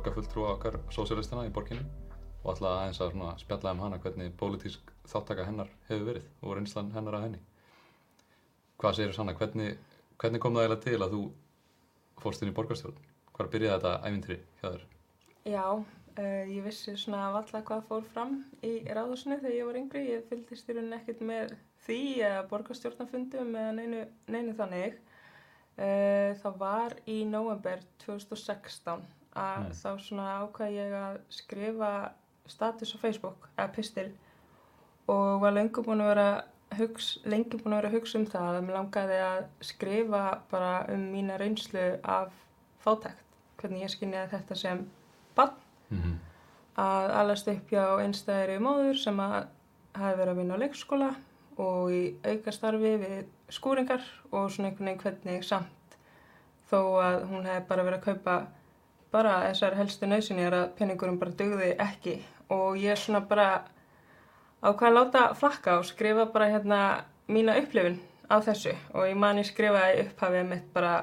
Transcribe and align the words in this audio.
Borgarfulltrúa 0.00 0.54
okkar 0.54 0.78
sósélistana 0.88 1.42
í 1.44 1.50
borginni 1.52 1.82
og 2.40 2.54
ætla 2.54 2.70
aðeins 2.78 3.00
að 3.04 3.18
spjalla 3.42 3.74
um 3.74 3.82
hana 3.84 3.98
hvernig 4.00 4.30
pólitísk 4.40 4.94
þáttaka 5.12 5.44
hennar 5.44 5.68
hefur 5.90 6.06
verið 6.06 6.30
og 6.40 6.54
reynslan 6.56 6.88
hennar 6.94 7.18
að 7.18 7.24
henni. 7.26 7.40
Hvað 8.80 8.96
segir 8.96 9.12
Sanna, 9.12 9.34
hvernig, 9.36 9.74
hvernig 10.22 10.40
kom 10.40 10.56
það 10.56 10.64
eiginlega 10.64 10.86
til 10.86 11.02
að 11.04 11.12
þú 11.18 11.20
fórst 12.24 12.46
inn 12.46 12.52
í 12.54 12.56
borgarstjórn? 12.56 13.04
Hvað 13.36 13.52
byrjaði 13.52 13.76
þetta 13.76 14.08
ævintri 14.08 14.38
hjá 14.62 14.66
þér? 14.70 14.88
Já, 15.52 15.66
uh, 15.68 16.42
ég 16.54 16.64
vissi 16.70 16.96
svona 17.04 17.28
valla 17.36 17.64
hvað 17.68 17.86
fór 17.92 18.10
fram 18.16 18.34
í 18.64 18.74
ráðusinu 18.88 19.40
þegar 19.44 19.56
ég 19.58 19.68
var 19.68 19.82
yngri. 19.84 20.08
Ég 20.14 20.26
fylgdist 20.32 20.72
í 20.72 20.80
rauninni 20.80 21.00
ekkert 21.02 21.24
með 21.34 21.56
því 21.84 22.02
að 22.32 22.42
borgarstjórnafundum 22.56 23.52
eða 23.52 23.78
neinu, 23.82 24.02
neinu 24.32 24.56
þannig. 24.64 25.00
Uh, 25.76 26.32
það 26.40 26.60
var 26.64 27.00
í 27.04 27.22
november 27.28 27.84
2016 28.08 29.19
að 29.36 29.58
Mm. 29.64 29.72
þá 29.72 29.90
svona 29.98 30.26
ákvað 30.42 30.72
ég 30.74 30.92
að 30.92 31.18
skrifa 31.28 32.10
status 32.46 32.94
á 32.94 32.98
Facebook 32.98 33.48
eða 33.56 33.72
pistil 33.72 34.10
og 35.08 35.40
var 35.40 35.52
lengi 35.52 35.82
búin 35.82 36.00
að 36.00 36.08
vera 36.14 36.42
hugs, 36.78 37.18
lengi 37.24 37.58
búin 37.58 37.72
að 37.74 37.82
vera 37.82 37.88
að 37.88 37.94
hugsa 37.98 38.18
um 38.18 38.26
það 38.26 38.56
að 38.56 38.64
mér 38.66 38.74
langaði 38.78 39.20
að 39.26 39.44
skrifa 39.60 40.38
bara 40.50 40.86
um 40.92 41.00
mína 41.12 41.38
reynslu 41.38 41.98
af 42.04 42.32
fátækt, 42.84 43.24
hvernig 43.58 43.82
ég 43.82 43.90
skynjaði 43.90 44.30
þetta 44.30 44.54
sem 44.56 44.90
bann 45.36 45.50
Mm 45.90 45.98
-hmm. 46.02 46.18
að 46.76 47.10
alast 47.10 47.48
upp 47.48 47.70
hjá 47.70 47.98
einstæðri 48.00 48.58
móður 48.58 48.94
sem 48.98 49.16
að 49.20 49.46
hafi 49.94 50.16
verið 50.18 50.28
að 50.28 50.36
vinna 50.36 50.54
á 50.54 50.62
leikskóla 50.62 51.14
og 51.58 51.90
í 51.90 52.14
aukastarfi 52.24 52.96
við 52.98 53.24
skúringar 53.48 54.00
og 54.32 54.50
svona 54.50 54.68
einhvern 54.68 54.86
veginn 54.86 54.98
hvernig 55.00 55.44
samt 55.44 55.96
þó 56.70 56.78
að 57.02 57.24
hún 57.28 57.44
hefði 57.46 57.66
bara 57.68 57.82
verið 57.84 57.98
að 57.98 58.04
kaupa 58.04 58.46
bara 59.12 59.36
þessar 59.48 59.76
helstu 59.78 60.08
nöðsynjar 60.08 60.56
að 60.56 60.68
peningurum 60.78 61.18
bara 61.20 61.34
dugði 61.36 61.72
ekki. 61.82 62.20
Og 62.50 62.78
ég 62.80 62.98
svona 62.98 63.22
bara 63.26 63.48
ákvað 64.62 64.88
að 64.88 64.96
láta 64.96 65.24
flakka 65.38 65.78
og 65.80 65.88
skrifa 65.88 66.26
bara 66.32 66.50
hérna 66.50 66.80
mína 67.30 67.56
upplifun 67.60 67.98
á 68.30 68.36
þessu. 68.44 68.74
Og 68.94 69.08
ég 69.08 69.18
man 69.18 69.40
ég 69.40 69.48
skrifaði 69.48 70.04
upphafið 70.04 70.48
mitt 70.50 70.70
bara 70.74 70.94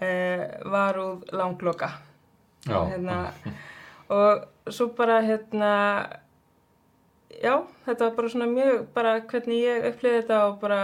uh, 0.00 0.44
varúð 0.70 1.26
langloka. 1.34 1.92
Og, 2.68 2.90
hérna, 2.92 3.20
og 4.12 4.72
svo 4.72 4.90
bara 4.96 5.22
hérna 5.24 5.72
já, 7.40 7.54
þetta 7.86 8.04
var 8.04 8.16
bara 8.18 8.32
svona 8.32 8.48
mjög 8.50 8.82
bara 8.94 9.14
hvernig 9.24 9.62
ég 9.64 9.86
upplifði 9.88 10.18
þetta 10.20 10.40
og 10.48 10.58
bara 10.60 10.80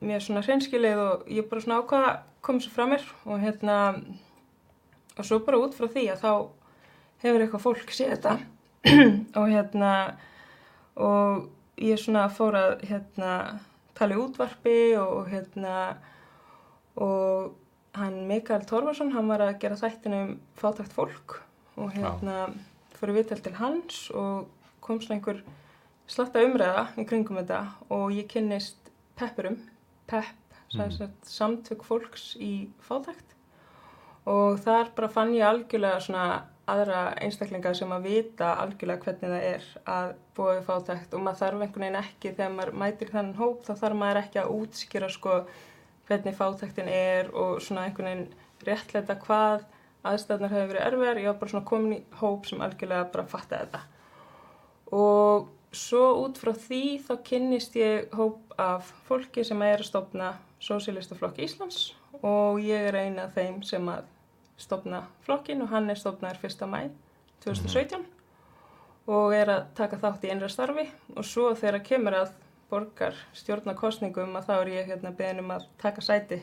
mjög 0.00 0.22
svona 0.24 0.44
hreinskilið 0.46 1.00
og 1.02 1.24
ég 1.28 1.48
bara 1.50 1.64
svona 1.64 1.80
ákvaða 1.82 2.12
komið 2.46 2.66
svo 2.66 2.74
frá 2.76 2.86
mér. 2.92 3.06
Og 3.26 3.42
hérna 3.42 3.78
og 5.20 5.28
svo 5.28 5.40
bara 5.44 5.60
út 5.60 5.76
frá 5.76 5.86
því 5.92 6.06
að 6.14 6.24
þá 6.24 6.32
hefur 7.20 7.44
eitthvað 7.44 7.64
fólk 7.66 7.94
séð 7.94 8.14
þetta. 8.16 8.36
Og 9.40 9.50
hérna 9.52 9.92
og 11.00 11.48
ég 11.80 12.00
svona 12.00 12.26
fór 12.32 12.56
að 12.56 12.84
hérna 12.88 13.32
tala 13.96 14.16
í 14.16 14.20
útvarpi 14.20 14.76
og 15.00 15.28
hérna 15.28 15.74
og 17.00 17.54
hann 17.96 18.24
Mikael 18.28 18.64
Torfarsson, 18.68 19.12
hann 19.14 19.28
var 19.30 19.44
að 19.44 19.58
gera 19.62 19.78
þættinu 19.80 20.20
um 20.24 20.34
fátækt 20.58 20.96
fólk. 20.96 21.38
Og 21.80 21.92
hérna 21.94 22.50
fór 22.96 23.14
við 23.16 23.32
til 23.32 23.56
hans 23.56 24.02
og 24.16 24.48
kom 24.84 25.00
svona 25.00 25.18
einhver 25.18 25.42
slatta 26.10 26.44
umræða 26.44 26.86
í 27.00 27.06
kringum 27.08 27.40
þetta. 27.40 27.62
Og 27.92 28.16
ég 28.16 28.28
kynnist 28.32 28.92
peppurum, 29.20 29.60
pepp, 30.10 30.56
mm. 30.74 31.12
samtök 31.28 31.84
fólks 31.86 32.32
í 32.40 32.70
fátækt 32.84 33.36
og 34.28 34.60
þar 34.64 34.90
bara 34.96 35.08
fann 35.12 35.34
ég 35.34 35.46
algjörlega 35.46 36.00
svona 36.04 36.24
aðra 36.70 37.00
einstaklingar 37.24 37.74
sem 37.74 37.90
að 37.94 38.06
vita 38.06 38.52
algjörlega 38.62 39.04
hvernig 39.06 39.32
það 39.32 39.46
er 39.48 39.66
að 39.94 40.12
búa 40.36 40.54
við 40.56 40.68
fátækt. 40.68 41.14
Og 41.16 41.24
maður 41.24 41.40
þarf 41.40 41.64
einhvern 41.64 41.84
veginn 41.86 42.00
ekki 42.00 42.32
þegar 42.36 42.54
maður 42.56 42.78
mætir 42.82 43.12
þannig 43.14 43.40
hóp 43.40 43.64
þá 43.66 43.72
þarf 43.82 44.00
maður 44.02 44.20
ekki 44.22 44.42
að 44.42 44.52
útskýra 44.56 45.10
sko 45.10 45.36
hvernig 46.10 46.38
fátæktin 46.38 46.90
er 46.92 47.30
og 47.34 47.62
svona 47.64 47.86
einhvern 47.86 48.10
veginn 48.10 48.66
réttleita 48.66 49.16
hvað 49.24 49.64
aðstæðnar 50.10 50.52
hefur 50.54 50.70
verið 50.72 50.86
erfiðar, 50.86 51.20
ég 51.20 51.30
var 51.30 51.40
bara 51.40 51.52
svona 51.52 51.68
komin 51.68 51.96
í 51.98 52.02
hóp 52.20 52.46
sem 52.48 52.62
algjörlega 52.64 53.08
bara 53.12 53.28
fattaði 53.28 53.66
þetta. 53.66 53.80
Og 54.96 55.50
svo 55.76 56.04
út 56.24 56.40
frá 56.40 56.52
því 56.56 56.84
þá 57.06 57.12
kynnist 57.26 57.76
ég 57.78 58.14
hóp 58.16 58.54
af 58.60 58.90
fólki 59.08 59.44
sem 59.46 59.60
er 59.66 59.82
að 59.82 59.90
stopna 59.90 60.34
Sósílistaflokk 60.60 61.38
Íslands 61.40 61.90
og 62.26 62.60
ég 62.60 62.88
er 62.90 62.98
eina 63.04 63.26
af 63.26 63.36
þeim 63.36 63.62
sem 63.66 63.88
að 63.88 64.08
stopna 64.60 65.04
flokkin 65.24 65.62
og 65.64 65.70
hann 65.72 65.90
er 65.90 65.98
stopnaður 65.98 66.44
1. 66.50 66.66
mæ 66.68 66.90
2017 67.44 68.04
og 69.10 69.34
er 69.34 69.48
að 69.48 69.66
taka 69.78 69.98
þátt 70.00 70.26
í 70.26 70.32
einra 70.34 70.50
starfi 70.52 70.86
og 71.16 71.24
svo 71.24 71.50
þegar 71.56 71.84
kemur 71.86 72.18
að 72.18 72.34
borgar 72.70 73.16
stjórnarkostningum 73.34 74.36
að 74.38 74.50
þá 74.50 74.54
er 74.58 74.72
ég 74.74 74.90
hérna 74.92 75.14
beðin 75.16 75.44
um 75.44 75.54
að 75.56 75.66
taka 75.80 76.04
sæti 76.04 76.42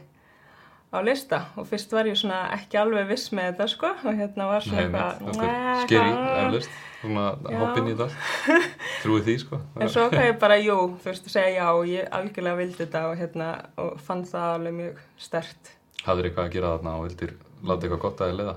á 0.87 0.97
lista 1.03 1.39
og 1.59 1.67
fyrst 1.67 1.91
var 1.91 2.07
ég 2.07 2.15
svona 2.15 2.41
ekki 2.55 2.77
alveg 2.79 3.07
viss 3.09 3.31
með 3.35 3.49
þetta 3.51 3.65
sko 3.73 3.89
og 4.07 4.13
hérna 4.15 4.45
var 4.47 4.61
svona 4.63 4.83
eitthvað 4.85 5.81
skeri, 5.83 6.11
"Nei, 6.13 6.45
eflust, 6.45 6.69
svona 7.01 7.25
Já. 7.51 7.57
hoppinn 7.59 7.89
í 7.91 7.95
þetta 7.95 8.61
trúið 9.03 9.25
því 9.27 9.35
sko 9.43 9.59
En 9.81 9.89
svo 9.89 10.05
hvað 10.09 10.27
ég 10.31 10.39
bara, 10.39 10.57
jú, 10.57 10.77
þú 11.01 11.09
veist 11.11 11.27
að 11.27 11.35
segja 11.35 11.57
já 11.59 11.67
og 11.73 11.85
ég 11.91 12.07
algjörlega 12.11 12.57
vildi 12.61 12.79
þetta 12.85 13.03
og 13.11 13.17
hérna 13.19 13.49
og 13.77 13.99
fann 13.99 14.23
það 14.23 14.53
alveg 14.55 14.73
mjög 14.79 14.97
stert. 15.17 15.73
hafður 16.05 16.25
eitthvað 16.29 16.45
að 16.47 16.53
gera 16.55 16.71
þarna 16.77 16.95
og 16.97 17.03
vildir 17.07 17.33
láta 17.67 17.81
eitthvað 17.87 18.01
gott 18.01 18.21
að 18.21 18.31
þið 18.31 18.37
leiða 18.39 18.55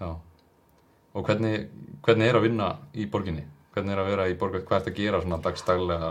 já 0.00 0.10
og 1.14 1.24
hvernig, 1.28 1.68
hvernig 2.02 2.28
er 2.28 2.34
að 2.36 2.42
vinna 2.48 2.68
í 2.94 3.06
borginni 3.10 3.44
hvernig 3.74 3.92
er 3.96 3.98
að 4.04 4.10
vera 4.12 4.28
í 4.30 4.34
borgar, 4.38 4.60
hvað 4.62 4.80
ert 4.80 4.88
að 4.92 4.96
gera 5.00 5.20
svona 5.22 5.38
dagstaglega, 5.42 6.10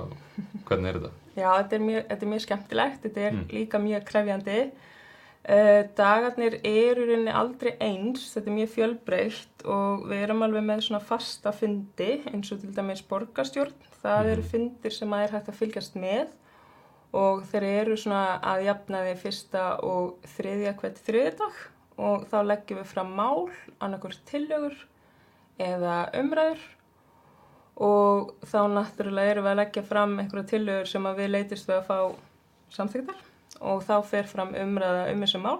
hvernig 0.67 0.89
er 0.89 0.97
þetta 0.99 1.11
Já, 1.37 1.49
þetta 1.61 1.75
er 1.77 1.79
mjög, 1.85 2.01
þetta 2.09 2.25
er 2.25 2.29
mjög 2.33 2.41
skemmtilegt, 2.47 2.99
þetta 3.03 3.21
er 3.27 3.31
Mm. 3.33 3.45
líka 3.49 3.79
mjög 3.81 4.03
krefjandi. 4.05 4.57
Uh, 5.43 5.83
dagarnir 5.97 6.53
eru 6.63 7.03
rauninni 7.03 7.31
aldrei 7.35 7.73
eins, 7.83 8.29
þetta 8.31 8.47
er 8.47 8.53
mjög 8.55 8.69
fjölbreytt 8.77 9.65
og 9.67 10.05
við 10.07 10.21
erum 10.23 10.45
alveg 10.45 10.63
með 10.63 10.85
svona 10.85 11.01
fasta 11.03 11.51
fundi 11.51 12.21
eins 12.29 12.51
og 12.55 12.61
til 12.61 12.71
dæmis 12.71 13.01
borgarstjórn. 13.09 13.73
Það 13.99 14.29
eru 14.31 14.45
fundir 14.53 14.95
sem 14.95 15.15
að 15.15 15.25
er 15.25 15.33
hægt 15.35 15.49
að 15.51 15.57
fylgjast 15.59 15.97
með 15.99 16.31
og 17.19 17.43
þeir 17.49 17.65
eru 17.73 17.97
svona 17.99 18.37
að 18.53 18.63
jafna 18.69 19.03
því 19.03 19.17
fyrsta 19.25 19.65
og 19.83 20.29
þriðja 20.37 20.73
hvert 20.79 21.03
þriðdag 21.09 21.59
og 22.07 22.25
þá 22.31 22.37
leggjum 22.47 22.79
við 22.79 22.89
fram 22.93 23.13
mál, 23.19 23.51
annarkur 23.83 24.15
tillögur 24.31 24.79
eða 25.59 25.97
umræður. 26.23 26.63
Og 27.83 28.31
þá 28.47 28.59
náttúrulega 28.77 29.35
erum 29.35 29.49
við 29.49 29.57
að 29.57 29.61
leggja 29.65 29.85
fram 29.91 30.17
einhverja 30.23 30.53
tillögur 30.55 30.95
sem 30.95 31.11
að 31.11 31.19
við 31.19 31.31
leytist 31.35 31.67
við 31.67 31.81
að 31.81 31.87
fá 31.91 32.75
samþygtar 32.79 33.32
og 33.61 33.83
þá 33.85 33.95
fer 34.07 34.29
fram 34.29 34.53
umræða 34.57 35.07
um 35.11 35.23
þessu 35.25 35.41
mál 35.43 35.59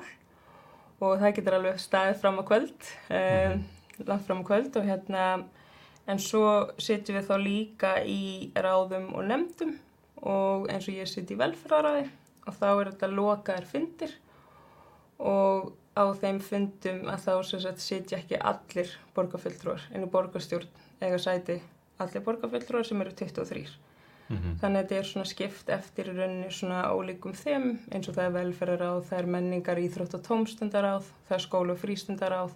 og 1.03 1.19
það 1.19 1.35
getur 1.37 1.57
alveg 1.57 1.79
staðið 1.83 2.19
fram 2.21 2.39
á 2.39 2.43
kvöld, 2.47 2.89
eh, 3.09 3.57
langt 4.07 4.25
fram 4.27 4.41
á 4.41 4.47
kvöld 4.47 4.77
og 4.79 4.87
hérna, 4.87 5.23
en 6.07 6.19
svo 6.19 6.73
sitjum 6.77 7.17
við 7.19 7.29
þá 7.29 7.35
líka 7.43 7.93
í 8.07 8.51
ráðum 8.55 9.11
og 9.13 9.27
nefndum 9.27 9.77
og 10.23 10.69
eins 10.71 10.87
og 10.87 10.95
ég 10.95 11.07
siti 11.07 11.35
í 11.35 11.39
velferðaræði 11.39 12.09
og 12.47 12.57
þá 12.59 12.67
er 12.71 12.91
þetta 12.91 13.11
lokaðar 13.11 13.67
fundir 13.67 14.15
og 15.19 15.73
á 15.95 16.03
þeim 16.17 16.39
fundum 16.41 17.03
að 17.11 17.27
þá 17.27 17.77
sitja 17.77 18.19
ekki 18.19 18.39
allir 18.39 18.91
borgarfulltrúar 19.15 19.83
en 19.93 20.07
í 20.07 20.11
borgarstjórn 20.11 20.67
eiga 21.03 21.19
sæti 21.21 21.59
allir 22.01 22.23
borgarfulltrúar 22.25 22.87
sem 22.87 23.01
eru 23.03 23.13
23. 23.15 23.67
mm 24.33 24.59
Þannig 24.61 24.79
að 24.79 24.83
þetta 24.83 24.99
er 24.99 25.07
svona 25.09 25.29
skipt 25.29 25.69
eftir 25.69 26.09
í 26.09 26.17
rauninni 26.17 26.51
svona 26.51 26.83
ólíkum 26.91 27.33
þeim 27.33 27.65
eins 27.91 28.07
og 28.09 28.15
það 28.15 28.25
er 28.25 28.35
velferðaráð, 28.37 29.01
það 29.09 29.19
er 29.19 29.31
menningar, 29.35 29.79
íþrótt 29.79 30.13
og 30.17 30.23
tómstundaráð, 30.27 31.09
það 31.27 31.37
er 31.37 31.43
skóla 31.47 31.73
og 31.73 31.81
frístundaráð. 31.81 32.53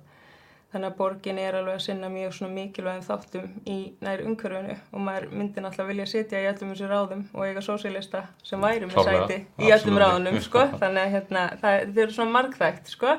Þannig 0.67 0.89
að 0.89 0.97
borgin 0.99 1.37
er 1.39 1.55
alveg 1.55 1.77
að 1.77 1.83
sinna 1.85 2.09
mjög 2.11 2.33
svona 2.35 2.53
mikilvægum 2.53 3.03
þáttum 3.07 3.45
í 3.71 3.77
nær 4.03 4.23
umhverfinu 4.27 4.73
og 4.91 4.99
maður 4.99 5.29
myndi 5.31 5.61
náttúrulega 5.63 5.91
vilja 5.93 6.07
sitja 6.11 6.41
í 6.43 6.47
öllum 6.49 6.73
þessu 6.73 6.89
ráðum 6.91 7.21
og 7.31 7.45
eiga 7.47 7.63
sósílista 7.63 8.25
sem 8.43 8.59
væri 8.59 8.89
með 8.89 8.97
Klárlega, 8.97 9.27
sæti 9.29 9.63
í 9.63 9.71
absolutt. 9.71 10.01
ráðunum, 10.03 10.41
sko. 10.43 10.65
Þannig 10.81 11.05
að 11.05 11.13
hérna, 11.15 11.45
það, 11.61 11.77
það 11.93 12.01
er 12.03 12.11
svona 12.17 12.35
margþægt, 12.35 12.91
sko. 12.91 13.15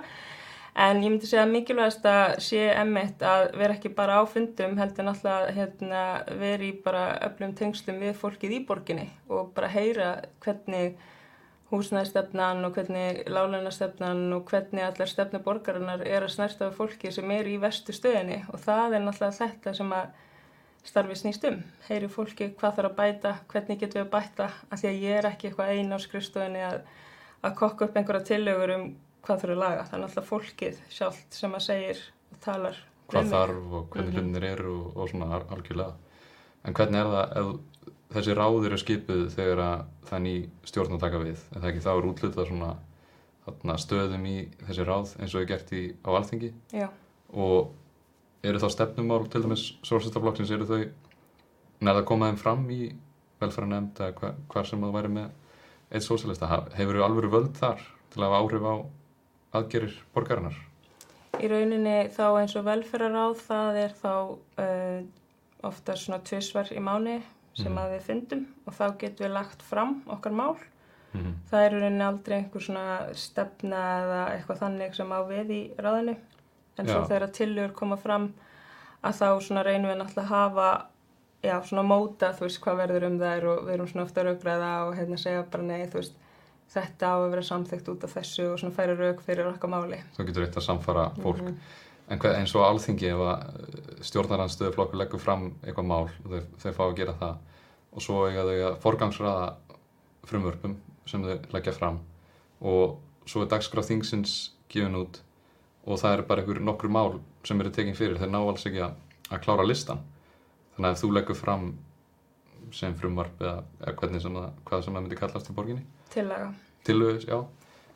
En 0.79 1.01
ég 1.03 1.11
myndi 1.11 1.27
segja 1.27 1.43
að 1.43 1.53
mikilvægast 1.57 2.05
að 2.07 2.37
sé 2.47 2.59
emmitt 2.71 3.23
að 3.27 3.49
vera 3.59 3.75
ekki 3.75 3.91
bara 3.97 4.21
á 4.21 4.23
fundum 4.31 4.77
heldur 4.79 5.09
náttúrulega 5.09 5.55
hérna, 5.57 6.03
vera 6.39 6.67
í 6.69 6.73
bara 6.85 7.01
öflum 7.27 7.55
tengslum 7.59 7.99
við 7.99 8.13
fólkið 8.21 8.55
í 8.55 8.61
borginni 8.69 9.09
og 9.27 9.49
bara 9.57 9.73
heyra 9.73 10.13
hvernig 10.45 10.95
húsnæðstefnan 11.73 12.63
og 12.65 12.79
hvernig 12.79 13.25
lálænastefnan 13.27 14.23
og 14.37 14.47
hvernig 14.53 14.85
allar 14.87 15.11
stefnu 15.11 15.41
borgarinnar 15.49 16.07
er 16.07 16.29
að 16.29 16.37
snerta 16.37 16.69
við 16.69 16.79
fólki 16.79 17.13
sem 17.13 17.35
er 17.35 17.51
í 17.51 17.59
vestu 17.61 17.93
stöðinni 17.93 18.39
og 18.53 18.63
það 18.63 18.97
er 19.01 19.05
náttúrulega 19.09 19.39
þetta 19.41 19.75
sem 19.81 19.93
að 19.99 20.15
starfi 20.87 21.19
snýst 21.19 21.51
um. 21.51 21.59
Heyri 21.89 22.09
fólki 22.09 22.53
hvað 22.55 22.79
þarf 22.79 22.93
að 22.93 22.97
bæta, 23.03 23.35
hvernig 23.51 23.83
getum 23.83 23.99
við 23.99 24.07
að 24.07 24.15
bæta, 24.15 24.49
af 24.71 24.81
því 24.81 24.93
að 24.93 25.05
ég 25.09 25.19
er 25.19 25.31
ekki 25.35 25.51
eitthvað 25.51 25.75
einn 25.75 25.93
á 25.93 25.99
skrifstofinni 26.07 26.65
að, 26.71 26.81
að 27.43 27.61
kokka 27.65 27.91
upp 27.91 27.99
einhverja 27.99 28.29
tillögur 28.31 28.77
um 28.79 28.89
hvað 29.25 29.41
þurfa 29.43 29.55
að 29.57 29.63
laga. 29.63 29.85
Það 29.89 29.95
er 29.99 30.03
náttúrulega 30.05 30.29
fólkið 30.33 30.79
sjálft 30.99 31.33
sem 31.39 31.53
að 31.59 31.65
segir 31.69 32.03
og 32.33 32.41
talar 32.45 32.77
hvað 33.09 33.31
þarf 33.33 33.73
og 33.79 33.89
hvernig 33.91 34.13
Mhm. 34.13 34.19
hlutinir 34.19 34.45
eru 34.53 34.75
og, 34.85 34.97
og 34.97 35.09
svona 35.11 35.31
al- 35.35 35.49
algjörlega. 35.57 35.95
En 36.65 36.75
hvernig 36.75 37.01
er 37.01 37.11
það 37.15 37.37
ef 37.41 37.49
þessi 38.15 38.35
ráð 38.37 38.67
eru 38.67 38.77
skipuð 38.79 39.25
þegar 39.35 39.59
að 39.65 39.85
það 40.09 40.17
er 40.19 40.25
ný 40.25 40.35
stjórn 40.65 40.95
að 40.97 41.01
taka 41.01 41.19
við? 41.25 41.39
En 41.55 41.61
það 41.63 41.69
ekki 41.73 41.85
þá 41.87 41.91
er 41.99 42.09
útlutað 42.13 42.49
svona 42.49 42.71
þarna, 43.49 43.77
stöðum 43.81 44.27
í 44.29 44.37
þessi 44.69 44.85
ráð 44.85 45.13
eins 45.21 45.35
og 45.35 45.41
er 45.43 45.47
gert 45.47 45.73
í, 45.73 45.83
á 46.05 46.09
alþingi? 46.13 46.53
Já, 46.73 46.89
og 47.33 47.73
eru 48.45 48.59
þá 48.59 48.69
stefnumál 48.71 49.29
til 49.31 49.43
dæmis 49.43 49.65
sólsýstaflokksins 49.83 50.51
eru 50.53 50.65
þau 50.69 50.91
nærða 51.81 52.03
að 52.03 52.09
koma 52.11 52.29
þeim 52.31 52.39
fram 52.39 52.69
í 52.71 52.93
velferðarnemnd 53.41 53.95
eða 54.01 54.13
hva, 54.21 54.35
hvar 54.53 54.67
sem 54.67 54.81
það 54.81 54.93
væri 54.99 55.09
með 55.09 55.31
eitt 55.93 56.03
sósíalista, 56.05 56.49
hefur 56.77 56.99
þau 56.99 57.05
alveg 57.09 57.31
völd 57.33 57.55
þar 57.57 57.81
til 58.11 58.21
að 58.23 58.29
hafa 58.29 58.41
áhrif 58.43 58.63
á 58.69 58.75
aðgerir 59.57 59.95
borgarinnar 60.15 60.57
í 61.39 61.49
rauninni 61.49 62.09
þá 62.15 62.25
eins 62.41 62.57
og 62.59 62.65
velferðaráð 62.67 63.37
það 63.47 63.77
er 63.85 63.93
þá 64.03 64.13
uh, 64.59 65.03
ofta 65.69 65.95
svona 65.99 66.19
tvisvar 66.27 66.73
í 66.75 66.81
mánu 66.83 67.21
sem 67.59 67.73
Mhm. 67.73 67.79
að 67.83 67.93
við 67.97 68.03
fyndum 68.07 68.43
og 68.67 68.75
þá 68.75 68.85
getum 68.99 69.25
við 69.27 69.33
lagt 69.35 69.63
fram 69.63 70.03
okkar 70.07 70.33
mál. 70.33 70.57
mm. 71.15 71.33
Það 71.51 71.65
er 71.65 71.73
í 71.73 71.81
rauninni 71.81 72.05
aldrei 72.07 72.37
einhver 72.39 72.63
svona 72.63 73.15
stefna 73.15 73.81
eða 74.03 74.21
eitthvað 74.37 74.61
þannig 74.63 74.95
sem 74.95 75.11
á 75.11 75.19
við 75.27 75.51
í 75.51 75.63
ráðinu. 75.79 76.15
En 76.79 76.87
svo 76.87 77.01
Já. 77.03 77.09
þegar 77.09 77.33
tillögur 77.35 77.73
koma 77.75 77.97
fram 77.97 78.29
að 79.03 79.13
þá 79.19 79.41
svona 79.43 79.65
reynum 79.67 79.91
við 79.91 79.99
náttúrulega 79.99 80.23
að 80.23 80.33
hafa, 80.35 80.87
já 81.43 81.61
svona 81.63 81.83
móta 81.83 82.33
þú 82.35 82.47
veist 82.47 82.61
hvað 82.63 82.77
verður 82.83 83.07
um 83.11 83.19
þær 83.19 83.45
og 83.51 83.65
við 83.67 83.75
erum 83.75 83.87
svona 83.89 84.05
ofta 84.07 84.23
raugraða 84.23 84.71
og 84.89 84.95
hérna 84.97 85.19
segja 85.19 85.43
bara 85.51 85.63
nei 85.63 85.87
þú 85.87 85.95
veist 85.99 86.15
þetta 86.75 87.11
á 87.13 87.17
að 87.19 87.31
vera 87.33 87.43
samþygt 87.49 87.89
út 87.95 88.05
af 88.05 88.15
þessu 88.19 88.47
og 88.53 88.59
svona 88.61 88.75
færa 88.77 88.97
rauk 88.99 89.21
fyrir 89.25 89.47
okkar 89.53 89.71
máli. 89.73 90.01
þá 90.17 90.25
getur 90.29 90.45
eitt 90.47 90.57
að 90.61 90.67
samfara 90.69 91.11
fólk 91.23 91.43
Mhm. 91.43 91.57
En 92.11 92.19
hvað, 92.19 92.39
eins 92.41 92.55
og 92.57 92.63
alþingi 92.65 93.05
ef 93.13 93.21
að 93.21 94.03
stjórnaranstöðuflokkur 94.09 94.97
leggur 94.97 95.21
fram 95.21 95.51
eitthvað 95.63 95.85
mál 95.91 96.07
og 96.09 96.31
þeir, 96.33 96.45
þeir 96.63 96.73
fá 96.79 96.85
að 96.87 96.95
gera 96.97 97.13
það 97.21 97.35
og 97.93 98.03
svo 98.05 98.23
eiga 98.29 98.45
þau 98.49 98.55
að 98.71 98.79
forgangsraða 98.85 99.49
frumvörpum 100.29 100.77
sem 101.07 101.23
þau 101.25 101.35
leggja 101.53 101.75
fram 101.77 101.99
og 102.63 102.97
svo 103.29 103.43
er 103.45 103.51
dagskrá 103.53 103.85
þingsins 103.85 104.37
gefin 104.73 104.97
út 104.97 105.21
og 105.87 105.99
það 106.01 106.15
er 106.19 106.23
bara 106.31 106.43
einhver 106.43 106.61
nokkur 106.65 106.89
mál 106.93 107.21
sem 107.45 107.61
eru 107.61 107.71
tekin 107.71 107.95
fyrir, 107.97 108.17
þeir 108.21 108.33
ná 108.33 108.41
alls 108.41 108.65
ekki 108.69 108.81
að, 108.85 108.97
að 109.31 109.43
klára 109.45 109.67
listan 109.69 110.01
þannig 110.77 110.89
að 110.89 110.97
ef 110.97 111.03
þú 111.05 111.13
leggur 111.13 111.37
fram 111.37 111.69
sem 112.73 112.95
frumvarp 112.99 113.41
eða, 113.41 113.63
eða 113.85 113.95
hvernig 114.01 114.23
sem 114.25 114.35
það, 114.35 114.51
hvað 114.65 114.85
sem 114.85 114.95
það 114.99 115.03
myndi 115.07 115.21
kallast 115.21 115.51
í 115.53 115.55
borginni 115.57 115.85
Tillaga. 116.15 116.53
tilögis, 116.85 117.29
já 117.29 117.45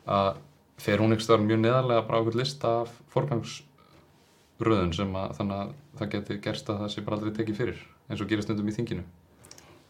að 0.05 0.37
fer 0.83 0.99
hún 0.99 1.15
ekki 1.15 1.25
stöðar 1.25 1.45
mjög 1.47 1.59
neðarlega 1.63 2.05
bara 2.07 2.17
á 2.17 2.19
einhvern 2.19 2.41
lista 2.41 2.75
af 2.83 2.93
forgangsröðun 3.13 4.93
sem 4.93 5.15
að 5.15 5.35
þannig 5.39 5.57
að 5.57 5.73
það 5.99 6.13
geti 6.15 6.39
gerst 6.43 6.69
að 6.69 6.79
það 6.83 6.93
sé 6.93 7.03
bara 7.05 7.19
aldrei 7.19 7.35
tekið 7.37 7.59
fyrir 7.61 7.83
eins 8.09 8.21
og 8.21 8.29
gerist 8.29 8.49
stundum 8.49 8.69
í 8.69 8.75
þinginu 8.75 9.05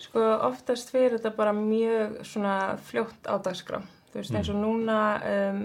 Sko 0.04 0.22
oftast 0.44 0.92
fyrir 0.92 1.16
þetta 1.16 1.32
bara 1.38 1.54
mjög 1.56 2.18
svona 2.28 2.56
fljótt 2.90 3.28
á 3.30 3.40
dagskrá. 3.44 3.80
Þú 4.12 4.20
veist 4.20 4.36
eins 4.36 4.50
og 4.52 4.58
núna 4.60 4.98
um, 5.30 5.62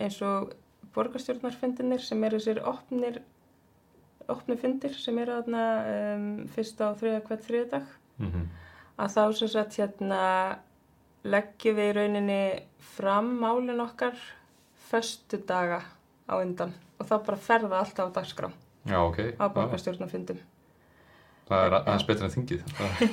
eins 0.00 0.16
og 0.24 0.54
borgarstjórnarfundinir 0.96 2.00
sem 2.02 2.22
eru 2.24 2.40
sér 2.40 2.62
opnir, 2.66 3.20
opni 4.32 4.56
fundir 4.60 4.96
sem 4.96 5.18
eru 5.22 5.36
þarna 5.40 5.64
um, 5.92 6.30
fyrst 6.54 6.80
á 6.80 6.96
þriða 6.96 7.20
hvert 7.28 7.44
þriðdag 7.46 7.90
mm 8.16 8.30
-hmm. 8.30 8.46
að 9.04 9.12
þá 9.16 9.22
sem 9.40 9.52
sagt 9.54 9.78
hérna 9.78 10.22
leggjum 11.32 11.76
við 11.78 11.90
í 11.90 11.94
rauninni 11.98 12.40
fram 12.96 13.32
málin 13.40 13.80
okkar 13.84 14.16
föstu 14.90 15.38
daga 15.48 15.80
á 16.30 16.34
undan 16.40 16.72
og 16.98 17.06
þá 17.08 17.16
bara 17.26 17.36
ferða 17.48 17.80
alltaf 17.82 18.10
á 18.10 18.16
dagskrá 18.20 18.50
Já, 18.86 18.98
ok, 19.02 19.18
á 19.42 19.44
borgarstjórnarfundum. 19.50 20.38
það 21.48 21.64
er 21.66 21.74
aðeins 21.80 22.06
betra 22.06 22.26
en 22.28 22.34
þingið 22.34 22.62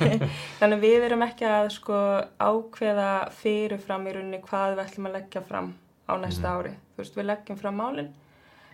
Þannig 0.59 0.81
við 0.83 1.05
erum 1.07 1.23
ekki 1.25 1.45
að 1.49 1.69
sko 1.75 1.97
ákveða 2.41 3.09
fyrirfram 3.41 4.07
í 4.09 4.13
rauninni 4.15 4.41
hvað 4.45 4.75
við 4.75 4.83
ætlum 4.85 5.09
að 5.09 5.15
leggja 5.19 5.41
fram 5.47 5.73
á 6.09 6.13
næsta 6.19 6.49
Mhm. 6.49 6.59
ári. 6.59 6.73
Veist, 6.97 7.15
við 7.17 7.25
leggjum 7.29 7.57
fram 7.57 7.77
málinn, 7.79 8.09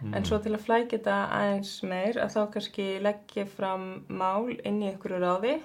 en 0.01 0.13
Mhm. 0.13 0.25
svo 0.25 0.39
til 0.43 0.53
að 0.55 0.63
flækja 0.65 0.97
þetta 0.97 1.17
aðeins 1.31 1.83
meir 1.83 2.15
að 2.23 2.31
þá 2.35 2.51
kannski 2.53 2.85
leggja 3.03 3.45
fram 3.47 4.03
mál 4.09 4.49
inn 4.65 4.81
í 4.81 4.89
einhverju 4.91 5.19
ráði 5.19 5.61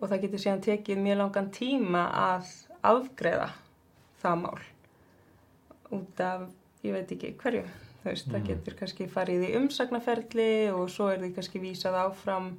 og 0.00 0.08
það 0.10 0.20
getur 0.22 0.38
síðan 0.42 0.62
tekið 0.66 0.98
mjög 0.98 1.16
langan 1.22 1.50
tíma 1.50 2.02
að 2.12 2.46
afgreða 2.82 3.50
það 4.22 4.38
mál 4.42 4.58
út 5.96 6.20
af, 6.20 6.40
ég 6.82 6.92
veit 6.96 7.12
ekki 7.14 7.34
hverju. 7.38 7.64
Þú 8.02 8.10
veist, 8.10 8.26
það 8.30 8.38
Mhm. 8.40 8.46
getur 8.46 8.74
kannski 8.78 9.06
farið 9.10 9.44
í 9.48 9.56
umsagnaferli 9.56 10.48
og 10.72 10.88
svo 10.90 11.08
er 11.12 11.18
því 11.18 11.34
kannski 11.34 11.60
vísað 11.60 11.94
áfram 12.06 12.56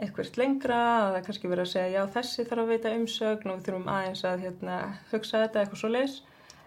eitthvað 0.00 0.36
lengra 0.40 0.76
að 0.76 1.08
það 1.12 1.16
er 1.18 1.24
kannski 1.26 1.48
verið 1.52 1.64
að 1.66 1.72
segja 1.72 1.92
já 1.92 2.06
þessi 2.14 2.44
þarf 2.48 2.62
að 2.64 2.70
veita 2.72 2.92
umsögn 2.96 3.50
og 3.52 3.58
við 3.58 3.64
þurfum 3.66 3.88
aðeins 3.92 4.22
að 4.24 4.40
hérna, 4.46 4.76
hugsa 5.12 5.42
þetta 5.46 5.60
eitthvað 5.64 5.82
svo 5.82 5.88
leis 5.92 6.22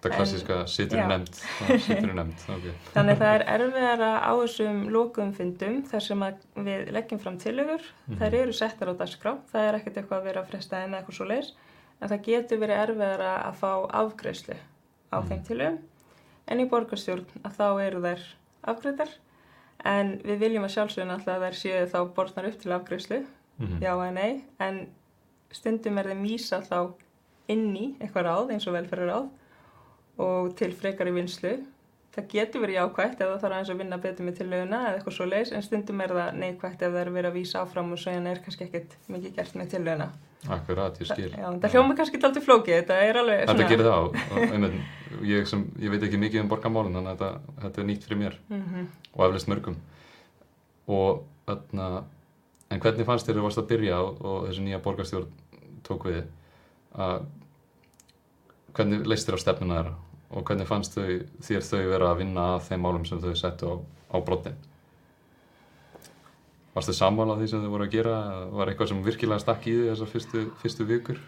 Þetta 0.06 0.18
klassíska 0.20 0.56
situr 0.70 0.98
í 0.98 1.02
já. 1.02 1.08
nefnd 1.10 1.36
situr 1.82 2.10
í 2.12 2.14
nefnd, 2.14 2.44
ok 2.54 2.66
þannig 2.94 3.16
að 3.16 3.22
það 3.24 3.34
er 3.36 3.46
erfiðara 3.56 4.12
á 4.22 4.32
þessum 4.38 4.84
lokuðum 4.94 5.34
fundum 5.34 5.84
þar 5.90 6.02
sem 6.06 6.20
við 6.56 6.92
leggjum 6.94 7.20
fram 7.20 7.38
tillögur 7.42 7.82
Mhm. 8.08 8.18
þær 8.22 8.34
eru 8.44 8.54
settar 8.54 8.88
á 8.88 8.94
dagskrá 8.94 9.38
það 9.52 9.70
er 9.70 9.80
ekkert 9.80 9.98
eitthvað 9.98 10.20
að 10.22 10.24
vera 10.30 10.42
að 10.44 10.48
fresta 10.54 10.84
eða 10.86 11.02
eitthvað 11.02 11.18
svo 11.18 11.26
leis 11.26 11.52
en 12.02 12.10
það 12.10 12.24
getur 12.28 12.60
verið 12.60 12.82
erfiðara 12.86 13.34
að 13.50 13.56
fá 13.62 13.72
afgreðslu 14.02 14.56
á 15.12 15.18
Mhm. 15.20 15.28
þeim 15.30 15.44
tillögum 15.48 15.78
en 16.48 16.60
í 16.60 16.70
borgarstjórn 16.70 17.26
að 17.44 17.56
þá 17.58 17.68
eru 17.88 18.02
þær 18.02 18.22
afgreðar 18.74 19.10
en 19.86 20.20
við 20.20 20.40
viljum 20.40 20.64
að 20.66 20.74
sjálfsögna 20.76 21.14
alltaf 21.14 21.36
að 21.38 21.46
þær 21.46 21.58
séu 21.62 21.86
þá 21.92 22.14
borðnar 22.16 22.48
upp 22.48 22.60
til 22.62 22.72
afgreðslu 22.72 23.26
Mhm. 23.60 23.80
já 23.82 23.92
eða 23.96 24.14
nei, 24.14 24.44
en 24.60 24.88
stundum 25.52 25.98
er 25.98 26.04
þeim 26.06 26.24
vísa 26.28 26.62
þá 26.62 26.94
inn 27.48 27.76
í 27.76 27.96
eitthvað 28.00 28.26
ráð 28.26 28.52
eins 28.52 28.68
og 28.68 28.74
velferðaráð 28.74 29.30
og 30.18 30.56
til 30.56 30.72
frekari 30.72 31.12
vinslu. 31.12 31.66
Það 32.16 32.28
getur 32.32 32.62
verið 32.64 32.78
jákvægt 32.80 33.22
ef 33.22 33.28
það 33.28 33.42
þarf 33.42 33.56
aðeins 33.56 33.72
að 33.74 33.80
vinna 33.82 33.98
betur 34.06 34.26
með 34.28 34.38
tillöguna 34.40 34.78
eða 34.86 35.00
eitthvað 35.00 35.16
svo 35.18 35.26
leis, 35.28 35.50
en 35.52 35.66
stundum 35.66 36.04
er 36.06 36.14
það 36.16 36.38
neikvægt 36.40 36.86
ef 36.86 36.94
það 36.94 37.02
er 37.02 37.12
verið 37.18 37.30
að 37.32 37.36
vísa 37.36 37.64
áfram 37.66 37.92
og 37.92 38.00
svo 38.00 38.14
er 38.16 38.40
kannski 38.46 38.68
ekkert 38.70 38.96
mikið 39.12 39.36
gert 39.36 39.58
með 39.60 39.74
tillöguna. 39.74 40.08
Akkurat, 40.56 41.00
ég 41.02 41.10
skil. 41.10 41.28
Já, 41.34 41.48
það 41.60 41.76
hljóma 41.76 41.98
kannski 41.98 42.22
aldrei 42.24 42.46
flókið, 42.46 42.78
þetta 42.78 43.00
er 43.04 43.20
alveg 43.20 43.44
Þetta 43.50 43.68
gerir 43.72 43.90
það 43.90 44.00
á 44.00 44.36
einmitt, 44.46 44.76
ég, 45.26 45.48
sem, 45.50 45.66
ég 45.82 45.92
veit 45.92 46.06
ekki 46.08 46.22
mikið 46.22 46.44
um 46.46 46.52
borgarmálun 46.54 46.96
þannig 47.00 47.12
að 47.12 47.24
þetta, 47.24 47.56
þetta 47.66 47.82
er 47.82 47.90
nýtt 47.90 48.08
fyrir 48.08 48.22
mér. 48.22 48.38
Mm 48.54 48.88
og 49.16 49.24
eflust 49.30 49.48
mörgum. 49.48 49.78
Og 50.92 51.24
þarna 51.48 51.90
en 52.70 52.82
hvernig 52.84 53.08
fannst 53.08 53.28
þér 53.28 53.40
þú 53.40 53.46
varst 53.46 53.62
að 53.62 53.70
byrja 53.72 54.00
og, 54.04 54.22
og 54.22 54.48
þessi 54.50 54.66
nýja 54.66 54.82
borgarstjórn 54.84 55.30
tók 55.88 56.08
við? 56.10 56.24
Að 56.96 57.28
hvernig 58.76 59.08
leist 59.08 59.30
þér 59.30 59.40
á 59.40 59.44
stefnuna 59.44 59.78
þeirra 59.80 59.94
og 60.32 60.46
hvernig 60.48 60.68
fannst 60.70 60.98
þau, 60.98 61.20
þér 61.46 61.68
þau 61.68 61.84
vera 61.92 62.12
að 62.12 62.22
vinna 62.24 62.48
að 62.56 62.66
þeim 62.70 62.86
málum 62.86 63.06
sem 63.08 63.22
þau 63.22 63.36
settu 63.38 63.70
á, 63.70 63.76
á 64.14 64.18
brottin 64.26 64.58
Varst 66.76 66.92
þau 66.92 66.98
sammála 66.98 67.38
því 67.40 67.48
sem 67.52 67.64
þau 67.64 67.72
voru 67.72 67.86
að 67.88 67.94
gera 67.94 68.18
var 68.52 68.72
eitthvað 68.72 68.92
sem 68.92 69.06
virkilega 69.06 69.44
stakk 69.44 69.70
í 69.70 69.78
því 69.78 69.88
þessar 69.92 70.12
fyrstu, 70.12 70.44
fyrstu 70.64 70.88
vikur 70.90 71.22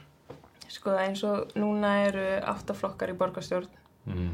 Sko 0.67 0.97
eins 0.99 1.23
og 1.23 1.53
núna 1.55 1.93
eru 2.09 2.25
áttaflokkar 2.51 3.13
í 3.13 3.17
borgarstjórn 3.19 3.69
mm. 4.11 4.33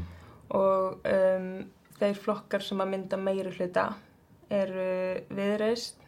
og 0.58 1.06
um, 1.06 1.52
þeir 2.00 2.18
flokkar 2.18 2.64
sem 2.64 2.82
að 2.82 2.90
mynda 2.90 3.20
meiri 3.20 3.52
hluta 3.54 3.92
eru 4.52 4.88
viðreist, 5.34 6.00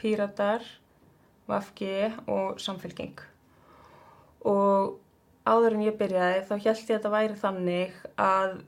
píratar, 0.00 0.64
vafgi 1.50 2.10
og 2.30 2.60
samfélking. 2.62 3.18
Og 4.48 4.99
áður 5.48 5.76
en 5.76 5.86
ég 5.86 5.96
byrjaði 6.00 6.44
þá 6.48 6.52
held 6.54 6.66
ég 6.66 6.74
að 6.74 6.90
þetta 6.90 7.14
væri 7.14 7.40
þannig 7.40 7.96
að 8.20 8.60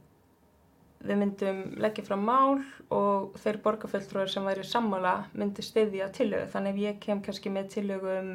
við 1.03 1.19
myndum 1.19 1.63
leggja 1.83 2.05
fram 2.07 2.25
mál 2.27 2.63
og 2.95 3.39
þeir 3.43 3.59
borgarfulltrúar 3.65 4.31
sem 4.31 4.45
væri 4.47 4.65
sammála 4.67 5.15
myndi 5.35 5.65
styðja 5.67 6.09
tillögu. 6.15 6.51
Þannig 6.53 6.77
ef 6.77 6.83
ég 6.83 7.01
kem 7.03 7.23
kannski 7.25 7.51
með 7.51 7.73
tillögu 7.75 8.13
um, 8.13 8.35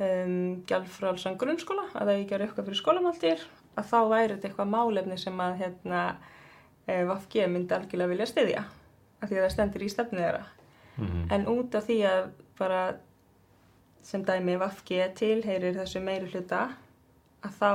um 0.00 0.38
gjaldfrálsan 0.68 1.36
grunnskóla, 1.40 1.84
að 1.92 2.08
það 2.08 2.22
ekki 2.22 2.36
er 2.36 2.46
eitthvað 2.46 2.70
fyrir 2.70 2.80
skólamáltir, 2.80 3.44
að 3.76 3.90
þá 3.90 3.98
væri 4.14 4.32
þetta 4.32 4.48
eitthvað 4.48 4.72
málefni 4.72 5.18
sem 5.20 5.44
að 5.44 5.58
hérna, 5.60 6.04
VFG 6.84 7.46
myndi 7.48 7.72
algjörlega 7.72 8.12
vilja 8.12 8.28
styðja 8.28 8.62
af 9.24 9.28
því 9.30 9.36
að 9.38 9.44
það 9.44 9.52
stendur 9.54 9.84
í 9.84 9.90
stefnu 9.92 10.20
þeirra. 10.20 10.42
Mm. 11.00 11.20
En 11.32 11.46
út 11.48 11.76
af 11.78 11.86
því 11.88 11.98
að 12.08 12.26
bara 12.58 12.80
sem 14.04 14.24
dæmi 14.24 14.58
VFG 14.60 14.98
tilheyrir 15.16 15.78
þessu 15.78 16.02
meiri 16.04 16.28
hluta 16.32 16.66
að 17.44 17.58
þá 17.60 17.70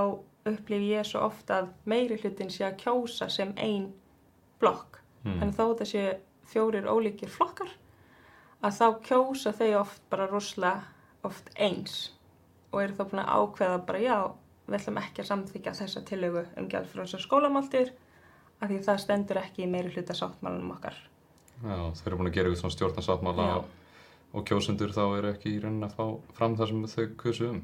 upplif 0.49 0.85
ég 0.87 1.07
svo 1.07 1.23
ofta 1.27 1.61
að 1.61 1.71
meiri 1.89 2.17
hlutin 2.21 2.51
sé 2.53 2.65
að 2.67 2.79
kjósa 2.83 3.29
sem 3.31 3.53
ein 3.57 3.89
blokk. 4.61 5.01
Mm. 5.25 5.41
En 5.43 5.53
þó 5.53 5.63
þetta 5.71 5.89
sé 5.89 6.03
fjórir 6.49 6.87
ólíkir 6.89 7.31
flokkar 7.31 7.71
að 8.65 8.77
þá 8.79 8.85
kjósa 9.05 9.53
þau 9.55 9.71
oft 9.81 10.05
bara 10.11 10.27
rosalega 10.27 11.27
oft 11.27 11.51
eins 11.59 12.09
og 12.71 12.83
eru 12.83 12.95
þá 12.95 13.03
búin 13.09 13.23
að 13.23 13.31
ákveða 13.35 13.79
bara 13.87 14.01
já, 14.03 14.17
við 14.67 14.77
ætlum 14.79 14.99
ekki 15.01 15.23
að 15.23 15.29
samþykja 15.29 15.75
þessa 15.79 16.03
tillögu 16.07 16.43
um 16.59 16.69
gjaldfrjósa 16.71 17.19
skólamáltir 17.23 17.91
af 18.59 18.69
því 18.69 18.79
það 18.85 19.01
stendur 19.03 19.41
ekki 19.41 19.65
í 19.65 19.69
meiri 19.71 19.91
hluta 19.93 20.15
sáttmálunum 20.17 20.75
okkar. 20.75 20.95
Já, 21.59 21.75
þeir 21.99 22.07
eru 22.11 22.19
búin 22.19 22.29
að 22.29 22.37
gera 22.37 22.49
eitthvað 22.49 22.61
svona 22.61 22.75
stjórnarsáttmála 22.75 23.47
Já. 23.49 23.57
og, 24.31 24.43
kjósundur 24.47 24.95
þá 24.95 25.03
eru 25.17 25.31
ekki 25.33 25.55
í 25.55 25.61
raunin 25.63 25.87
að 25.87 25.95
fá 25.97 26.05
fram 26.37 26.55
það 26.59 26.71
sem 26.71 26.85
þau 26.93 27.07
kusu 27.23 27.49
um. 27.49 27.61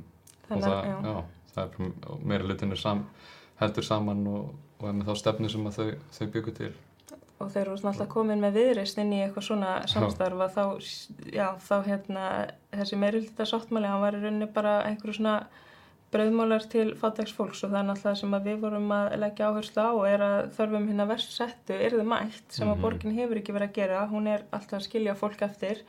Þannig 0.48 0.66
það, 0.66 0.90
já. 0.90 0.96
já, 1.06 1.45
það 1.56 1.64
er 1.64 1.78
bara- 1.78 2.20
meiri 2.24 2.44
hlutin 2.50 2.72
er 2.72 2.82
sam, 2.82 3.06
heldur 3.62 3.84
saman 3.88 4.28
og, 4.28 4.54
og 4.80 4.88
er 4.90 4.94
með 5.00 5.08
þá 5.10 5.16
stefnu 5.24 5.50
sem 5.50 5.64
þau, 5.72 5.92
þau 6.12 6.28
byggu 6.36 6.56
til. 6.58 6.74
og 7.40 7.50
þeir 7.52 7.62
eru 7.68 7.76
alltaf 7.90 8.08
komin 8.08 8.40
með 8.40 8.54
viðreist 8.56 8.98
inn 8.98 9.12
í 9.14 9.18
eitthvað 9.26 9.44
svona 9.44 9.72
samstarf 9.92 10.40
að 10.40 10.54
þá, 10.56 10.66
já, 11.36 11.48
þá 11.60 11.76
hérna, 11.84 12.24
þessi 12.72 12.96
meirulita 12.98 13.44
sáttmáli, 13.50 13.88
hann 13.92 14.02
var 14.02 14.16
í 14.16 14.22
rauninni 14.24 14.48
bara 14.56 14.78
einhverju 14.88 15.18
svona 15.18 15.34
brauðmálar 16.16 16.64
til 16.72 16.94
fátæks 16.96 17.34
fólks 17.36 17.64
og 17.66 17.72
það 17.74 17.80
er 17.82 17.88
náttúrulega 17.90 18.20
sem 18.22 18.34
að 18.38 18.46
við 18.48 18.60
vorum 18.62 18.92
að 18.96 19.16
leggja 19.20 19.50
áherslu 19.52 19.84
á 19.84 19.92
er 20.08 20.22
að 20.24 20.38
þörfum 20.56 20.88
hérna 20.88 21.08
verst 21.10 21.34
settu 21.36 21.76
er 21.76 21.92
þið 21.98 22.08
mætt 22.08 22.56
sem 22.56 22.70
að 22.70 22.76
Mhm. 22.78 22.82
borgin 22.86 23.16
hefur 23.20 23.38
ekki 23.42 23.54
verið 23.58 23.70
að 23.70 23.74
gera, 23.82 24.08
hún 24.08 24.28
er 24.32 24.44
alltaf 24.54 24.80
að 24.80 24.86
skilja 24.88 25.16
fólk 25.20 25.42
eftir 25.42 25.82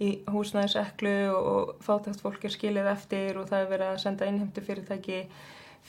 í 0.00 0.10
húsnæðiseklu 0.32 1.14
og 1.36 1.74
fátækt 1.84 2.22
fólk 2.24 2.44
er 2.48 2.54
skilið 2.54 2.86
eftir 2.94 3.38
og 3.40 3.48
það 3.50 3.64
er 3.64 3.70
verið 3.74 3.88
að 3.94 3.98
senda 4.04 4.28
innheimtu 4.30 4.62
fyrirtæki 4.64 5.18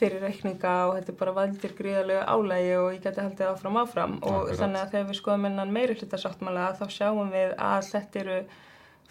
fyrir 0.02 0.22
reikninga 0.24 0.74
og 0.88 0.96
þetta 0.98 1.12
er 1.14 1.18
bara 1.20 1.34
valdir 1.36 1.74
gríðarlega 1.78 2.26
álægi 2.32 2.74
og 2.80 2.90
ég 2.96 3.02
geti 3.04 3.22
haldið 3.22 3.50
áfram 3.52 3.80
áfram 3.82 4.14
og 4.22 4.36
Akkurat. 4.42 4.60
þannig 4.62 4.82
að 4.82 4.92
þegar 4.94 5.08
við 5.12 5.20
skoðum 5.22 5.48
innan 5.52 5.74
meiri 5.76 5.96
hlutasáttmála 6.00 6.68
þá 6.80 6.86
sjáum 6.96 7.32
við 7.34 7.56
að 7.58 7.90
þetta 7.92 8.20
eru 8.24 8.38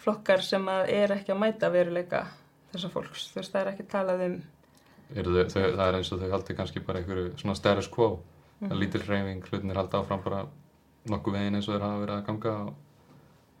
flokkar 0.01 0.41
sem 0.41 0.69
er 0.73 1.13
ekki 1.17 1.31
að 1.35 1.41
mæta 1.43 1.69
veruleika 1.73 2.23
þessa 2.73 2.89
fólks, 2.93 3.27
þú 3.33 3.41
veist 3.41 3.53
það 3.53 3.61
er 3.61 3.71
ekki 3.73 3.87
talað 3.91 4.25
um 4.27 4.41
Þau, 5.11 5.23
þau, 5.51 5.63
það 5.75 5.87
er 5.89 5.95
eins 5.97 6.11
og 6.15 6.19
þau 6.21 6.29
haldi 6.31 6.53
kannski 6.55 6.79
bara 6.87 7.01
einhverju 7.01 7.33
svona 7.41 7.55
status 7.59 7.87
quo, 7.91 8.19
Mhm. 8.61 8.71
að 8.71 8.77
lítil 8.79 9.01
hreyfing, 9.01 9.41
hlutinir 9.49 9.75
halda 9.75 9.99
áfram 10.03 10.21
bara 10.23 10.45
nokkuð 11.09 11.33
veginn 11.33 11.55
eins 11.57 11.67
og 11.67 11.73
þeir 11.75 11.81
hafa 11.81 12.01
verið 12.05 12.15
að 12.15 12.25
ganga 12.27 12.51
og, 12.67 12.73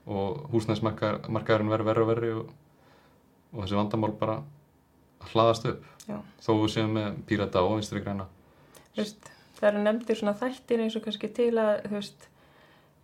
og 0.07 0.47
húsnæðismarkaðurinn 0.53 1.69
verður 1.71 1.85
verður 1.91 2.01
og 2.05 2.09
verður 2.11 2.39
og, 2.41 2.53
og 3.53 3.63
þessi 3.65 3.77
vandamál 3.77 4.13
bara 4.19 4.39
hlaðast 5.31 5.67
upp. 5.69 5.85
Já. 6.07 6.17
Þó 6.41 6.51
við 6.63 6.71
séum 6.73 6.95
með 6.97 7.19
pírata 7.29 7.61
og 7.61 7.75
vinstri 7.77 8.01
græna. 8.01 8.25
Þú 8.95 9.03
veist, 9.03 9.29
það 9.59 9.69
eru 9.69 9.83
nefndir 9.85 10.17
svona 10.19 10.33
þættir 10.39 10.81
eins 10.85 10.97
og 10.97 11.05
kannski 11.05 11.29
til 11.37 11.51
að, 11.61 11.85
veist, 11.93 12.25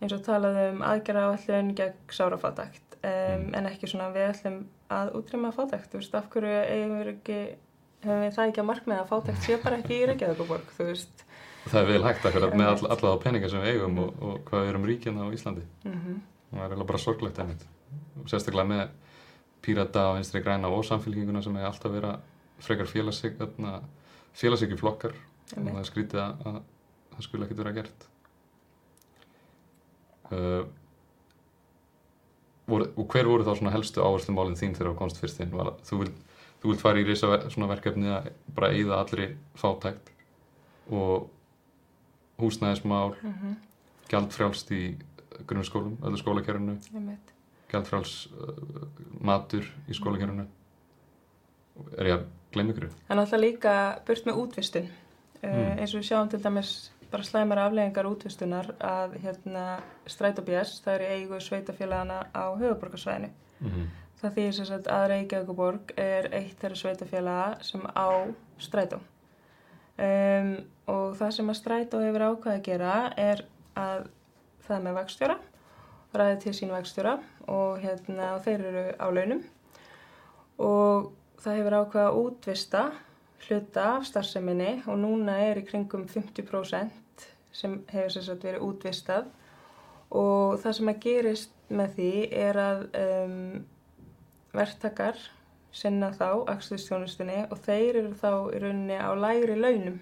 eins 0.02 0.14
og 0.16 0.24
talað 0.26 0.58
um 0.72 0.82
aðgerra 0.86 1.28
áallun 1.30 1.74
gegn 1.78 1.94
sárafátækt, 2.18 2.98
um, 2.98 3.06
Mm. 3.38 3.54
en 3.54 3.66
ekki 3.70 3.86
svona 3.86 4.10
við 4.14 4.32
ætlum 4.32 4.58
að 4.90 5.12
útrýma 5.20 5.52
fátækt, 5.54 5.92
þú 5.92 6.00
veist, 6.00 6.14
af 6.18 6.28
hverju 6.32 6.56
eigum 6.66 6.96
við 6.98 7.10
ekki, 7.12 7.38
hefum 8.02 8.22
við 8.24 8.34
það 8.34 8.48
ekki 8.50 8.60
að 8.62 8.68
markmiða 8.72 9.02
að 9.04 9.10
fátækt 9.12 9.42
sé 9.46 9.58
bara 9.62 9.78
ekki 9.78 9.94
í 9.94 10.06
Reykjavíkuborg, 10.10 10.72
þú 10.78 10.88
veist. 10.90 11.24
Það 11.68 11.80
er 11.80 11.86
vel 11.92 12.02
hægt 12.08 12.26
akkurat 12.26 12.54
með 12.56 12.66
all, 12.72 12.90
alla 12.90 13.12
þá 13.14 13.22
peninga 13.22 13.48
sem 13.52 13.60
við 13.62 13.74
eigum 13.76 13.98
og, 14.02 14.22
og 14.22 14.38
hvað 14.48 14.62
við 14.64 14.68
erum 14.72 14.86
ríkina 14.88 15.26
á 15.28 15.34
Íslandi. 15.36 15.64
Mm 15.84 16.20
Það 16.50 16.60
er 16.60 16.64
eiginlega 16.64 16.88
bara 16.88 17.02
sorglegt 17.02 17.38
einmitt. 17.42 17.64
Og 18.18 18.30
sérstaklega 18.30 18.68
með 18.68 18.84
pírata 19.64 20.08
og 20.10 20.18
vinstri 20.18 20.42
græna 20.44 20.70
og 20.72 20.84
samfélkinguna 20.86 21.42
sem 21.44 21.56
er 21.58 21.68
alltaf 21.68 21.92
vera 21.92 22.14
frekar 22.62 22.88
félagsig, 22.90 23.38
félagsíkju 24.38 24.78
flokkar 24.80 25.14
og 25.56 25.70
það 25.70 25.80
er 25.80 25.88
skrítið 25.88 26.22
að, 26.22 26.44
að 26.48 26.58
það 27.14 27.26
skulle 27.26 27.46
ekkert 27.46 27.62
vera 27.62 27.74
gert. 27.76 28.06
Uh, 30.28 30.64
voru, 32.68 32.88
og 32.96 33.06
hver 33.12 33.30
voru 33.30 33.46
þá 33.46 33.54
svona 33.56 33.72
helstu 33.74 34.04
áherslumálinn 34.04 34.58
þín 34.60 34.76
þegar 34.76 34.92
þú 34.92 34.98
komst 35.00 35.20
fyrst 35.22 35.40
inn? 35.42 35.54
Að 35.56 35.72
þú, 35.88 36.02
vilt, 36.02 36.20
þú 36.62 36.72
vilt 36.72 36.84
fara 36.84 37.00
í 37.00 37.06
reysa 37.08 37.32
svona 37.48 37.70
verkefni 37.70 38.12
að 38.12 38.30
bara 38.56 38.72
eyða 38.76 39.00
allri 39.00 39.30
fátækt 39.58 40.12
og 40.88 41.28
húsnæðismál, 42.38 43.16
-hmm. 43.18 43.56
gjaldfrjálst 44.08 44.70
í 44.72 44.82
grunnskólum, 45.46 45.98
öllu 46.02 46.16
skólakerfinu, 46.16 46.78
gjaldfrjáls 47.70 48.28
uh, 48.32 48.88
matur 49.20 49.66
í 49.88 49.94
skólakerfinu. 49.94 50.46
Er 51.98 52.06
ég 52.06 52.14
að 52.18 52.24
gleyma 52.52 52.72
ykkur? 52.74 52.88
Er 53.08 53.16
náttúrulega 53.16 53.44
líka 53.44 53.74
burt 54.06 54.26
með 54.26 54.40
útvistun. 54.44 54.88
Uh, 54.88 55.48
Mm. 55.48 55.78
eins 55.78 55.92
og 55.94 56.00
við 56.00 56.08
sjáum 56.08 56.28
til 56.30 56.40
dæmis 56.42 56.90
bara 57.10 57.22
slæmar 57.22 57.58
afleggingar 57.62 58.06
útvistunar 58.10 58.72
að 58.80 59.14
hérna, 59.22 59.80
Strætó 60.06 60.42
BS, 60.42 60.80
það 60.84 60.94
er 60.94 61.04
í 61.04 61.12
eigu 61.14 61.38
sveitafélagana 61.40 62.26
á 62.34 62.44
höfuborgarsvæðinu. 62.58 63.30
Mm 63.60 63.70
-hmm. 63.70 63.86
Það 64.20 64.34
þýðir 64.34 64.52
sem 64.52 64.64
sagt 64.66 64.86
að 64.86 65.06
Reykjavíkuborg 65.08 65.92
er 65.96 66.28
eitt 66.34 66.58
þeirra 66.60 66.76
sveitafélaga 66.76 67.62
sem 67.62 67.80
á 67.80 68.08
Strætó. 68.58 68.98
Um, 69.98 70.56
og 70.86 71.16
það 71.16 71.30
sem 71.30 71.50
að 71.50 71.54
Strætó 71.54 72.00
hefur 72.00 72.20
ákvað 72.20 72.54
að 72.54 72.62
gera 72.62 73.12
er 73.16 73.44
að 73.76 74.08
það 74.68 74.84
með 74.86 74.98
vagstjóra, 74.98 75.36
ræði 76.18 76.38
til 76.44 76.54
sín 76.56 76.72
vagstjóra 76.72 77.14
og, 77.46 77.78
hérna, 77.82 78.30
þeir 78.44 78.64
eru 78.70 78.84
á 78.96 79.06
launum. 79.12 79.42
Og 80.58 81.10
það 81.42 81.58
hefur 81.60 81.78
ákvað 81.82 82.08
að 82.08 82.20
útvista 82.22 82.84
hluta 83.46 83.84
af 83.96 84.06
starfseminni 84.08 84.82
og 84.90 84.98
núna 84.98 85.38
er 85.46 85.60
í 85.60 85.66
kringum 85.68 86.06
50% 86.10 87.26
sem 87.54 87.80
hefur 87.92 88.14
sagt 88.18 88.44
verið 88.44 88.66
útvistað. 88.66 89.28
Og 90.10 90.58
það 90.62 90.76
sem 90.78 90.90
að 90.92 91.02
gerist 91.04 91.56
með 91.68 91.98
því 91.98 92.12
er 92.32 92.58
að 92.62 92.84
um, 92.96 93.64
verktakar 94.56 95.18
sinna 95.78 96.08
þá 96.16 96.48
akstuðstjónustunni 96.54 97.42
og 97.52 97.58
þeir 97.66 98.00
eru 98.00 98.14
þá 98.16 98.30
í 98.56 98.62
rauninni 98.62 98.96
á 98.96 99.10
lægri 99.20 99.58
launum 99.60 99.98